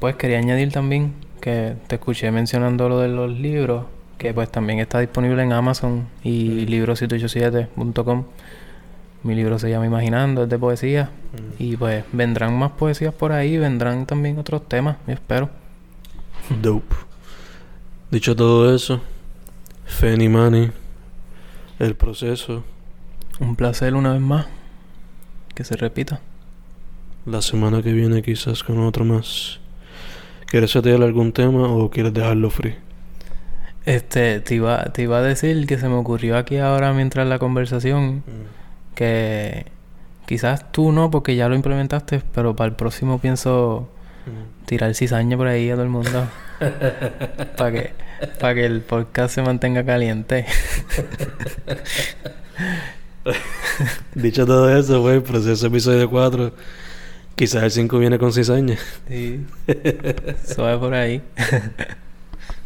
pues 0.00 0.16
quería 0.16 0.38
añadir 0.38 0.72
también 0.72 1.12
que 1.40 1.74
te 1.86 1.96
escuché 1.96 2.30
mencionando 2.30 2.88
lo 2.88 3.00
de 3.00 3.08
los 3.08 3.30
libros, 3.30 3.84
que 4.16 4.32
pues 4.32 4.50
también 4.50 4.78
está 4.80 5.00
disponible 5.00 5.42
en 5.42 5.52
Amazon 5.52 6.06
y 6.22 6.64
Mm. 6.66 6.70
libro787.com. 6.70 8.24
Mi 9.24 9.34
libro 9.34 9.58
se 9.58 9.70
llama 9.70 9.86
Imaginando, 9.86 10.44
es 10.44 10.48
de 10.48 10.58
poesía. 10.58 11.10
Mm. 11.32 11.62
Y 11.62 11.76
pues 11.76 12.04
vendrán 12.12 12.56
más 12.58 12.72
poesías 12.72 13.12
por 13.12 13.32
ahí, 13.32 13.58
vendrán 13.58 14.06
también 14.06 14.38
otros 14.38 14.68
temas, 14.68 14.98
yo 15.06 15.14
espero. 15.14 15.50
Dope. 16.62 16.94
Dicho 18.10 18.36
todo 18.36 18.72
eso, 18.74 19.00
Fenny 19.86 20.28
Money, 20.28 20.70
el 21.78 21.96
proceso, 21.96 22.62
Un 23.40 23.56
placer 23.56 23.94
una 23.94 24.12
vez 24.12 24.20
más. 24.20 24.46
Que 25.54 25.64
se 25.64 25.76
repita. 25.76 26.20
la 27.26 27.40
semana 27.40 27.82
que 27.82 27.92
viene 27.92 28.22
quizás 28.22 28.62
con 28.62 28.78
otro 28.80 29.04
más. 29.04 29.58
¿Quieres 30.46 30.70
setear 30.72 31.02
algún 31.02 31.32
tema 31.32 31.66
o 31.66 31.90
quieres 31.90 32.12
dejarlo 32.12 32.50
free? 32.50 32.74
Este, 33.86 34.40
te 34.40 34.54
iba, 34.56 34.84
te 34.92 35.02
iba 35.02 35.18
a 35.18 35.22
decir 35.22 35.66
que 35.66 35.78
se 35.78 35.88
me 35.88 35.94
ocurrió 35.94 36.36
aquí 36.36 36.58
ahora 36.58 36.92
mientras 36.92 37.26
la 37.26 37.38
conversación 37.38 38.22
que 38.94 39.66
quizás 40.26 40.70
tú 40.72 40.92
no 40.92 41.10
porque 41.10 41.36
ya 41.36 41.48
lo 41.48 41.54
implementaste, 41.54 42.22
pero 42.34 42.56
para 42.56 42.68
el 42.68 42.76
próximo 42.76 43.18
pienso 43.18 43.88
tirar 44.66 44.94
cizaña 44.94 45.36
por 45.36 45.46
ahí 45.46 45.70
a 45.70 45.74
todo 45.74 45.84
el 45.84 45.90
mundo. 45.90 46.28
para 47.56 47.72
que, 47.72 47.92
para 48.40 48.54
que 48.54 48.64
el 48.64 48.80
podcast 48.80 49.34
se 49.34 49.42
mantenga 49.42 49.84
caliente. 49.84 50.46
Dicho 54.14 54.46
todo 54.46 54.76
eso, 54.76 55.00
güey, 55.00 55.20
proceso 55.20 55.66
episodio 55.66 56.08
4. 56.08 56.52
Quizás 57.34 57.62
el 57.64 57.70
5 57.70 57.98
viene 57.98 58.18
con 58.18 58.32
cizaña. 58.32 58.78
Sí. 59.08 59.44
Suave 60.54 60.78
por 60.78 60.94
ahí. 60.94 61.20